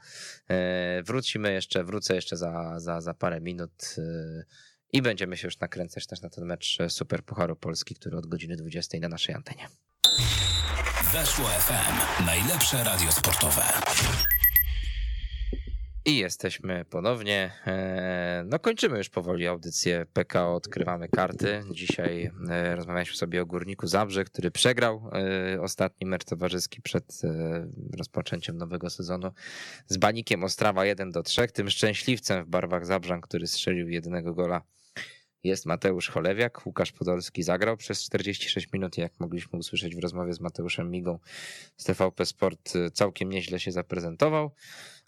[0.48, 4.44] E, wrócimy jeszcze, wrócę jeszcze za, za, za parę minut y,
[4.92, 8.56] i będziemy się już nakręcać też na ten mecz Super Pucharu Polski, który od godziny
[8.56, 9.68] 20 na naszej antenie.
[11.12, 13.62] Weszło FM, najlepsze radio sportowe.
[16.04, 17.52] I jesteśmy ponownie.
[17.66, 21.62] E, no kończymy już powoli audycję PKO Odkrywamy Karty.
[21.70, 25.10] Dzisiaj e, rozmawialiśmy sobie o Górniku Zabrze, który przegrał
[25.54, 27.22] e, ostatni mecz towarzyski przed
[27.98, 29.32] rozpoczęciem nowego sezonu
[29.86, 31.48] z Banikiem Ostrawa 1 do 3.
[31.48, 34.62] Tym szczęśliwcem w barwach Zabrzan, który strzelił jednego gola
[35.44, 36.66] jest Mateusz Cholewiak.
[36.66, 38.98] Łukasz Podolski zagrał przez 46 minut.
[38.98, 41.18] Jak mogliśmy usłyszeć w rozmowie z Mateuszem Migą
[41.76, 44.50] z TVP Sport, całkiem nieźle się zaprezentował,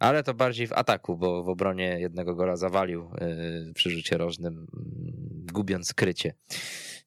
[0.05, 3.11] ale to bardziej w ataku, bo w obronie jednego gola zawalił
[3.71, 6.35] y, przy rzucie rożnym, mm, gubiąc krycie.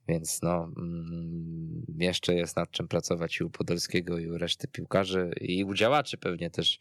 [0.07, 5.31] Więc no, mm, jeszcze jest nad czym pracować i u Podolskiego, i u reszty piłkarzy,
[5.41, 6.79] i u działaczy pewnie też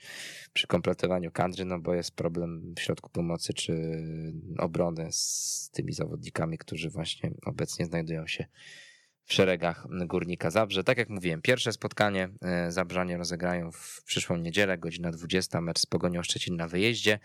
[0.52, 4.02] przy kompletowaniu kadry, no bo jest problem w środku pomocy czy
[4.58, 8.46] obrony z tymi zawodnikami, którzy właśnie obecnie znajdują się
[9.26, 10.84] w szeregach Górnika Zabrze.
[10.84, 15.86] Tak jak mówiłem, pierwsze spotkanie e, Zabrzanie rozegrają w przyszłą niedzielę, godzina 20, mecz z
[15.86, 17.18] Pogonią Szczecin na wyjeździe,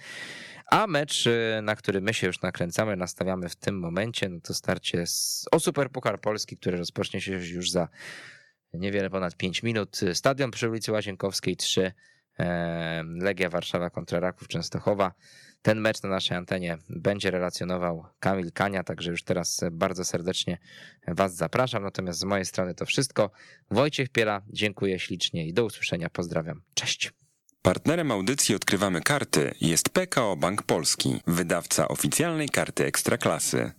[0.65, 4.53] a mecz, e, na który my się już nakręcamy, nastawiamy w tym momencie, no to
[4.53, 5.03] starcie
[5.51, 7.87] o Super Puchar Polski, który rozpocznie się już za
[8.73, 9.99] niewiele ponad 5 minut.
[10.13, 11.91] Stadion przy ulicy Łazienkowskiej 3,
[12.39, 15.13] e, Legia Warszawa kontra Raków Częstochowa.
[15.61, 20.57] Ten mecz na naszej antenie będzie relacjonował Kamil Kania, także już teraz bardzo serdecznie
[21.07, 21.83] Was zapraszam.
[21.83, 23.31] Natomiast z mojej strony to wszystko.
[23.71, 26.09] Wojciech Piela, dziękuję ślicznie i do usłyszenia.
[26.09, 26.61] Pozdrawiam.
[26.73, 27.11] Cześć.
[27.61, 33.69] Partnerem audycji Odkrywamy Karty jest PKO Bank Polski, wydawca oficjalnej karty Ekstraklasy.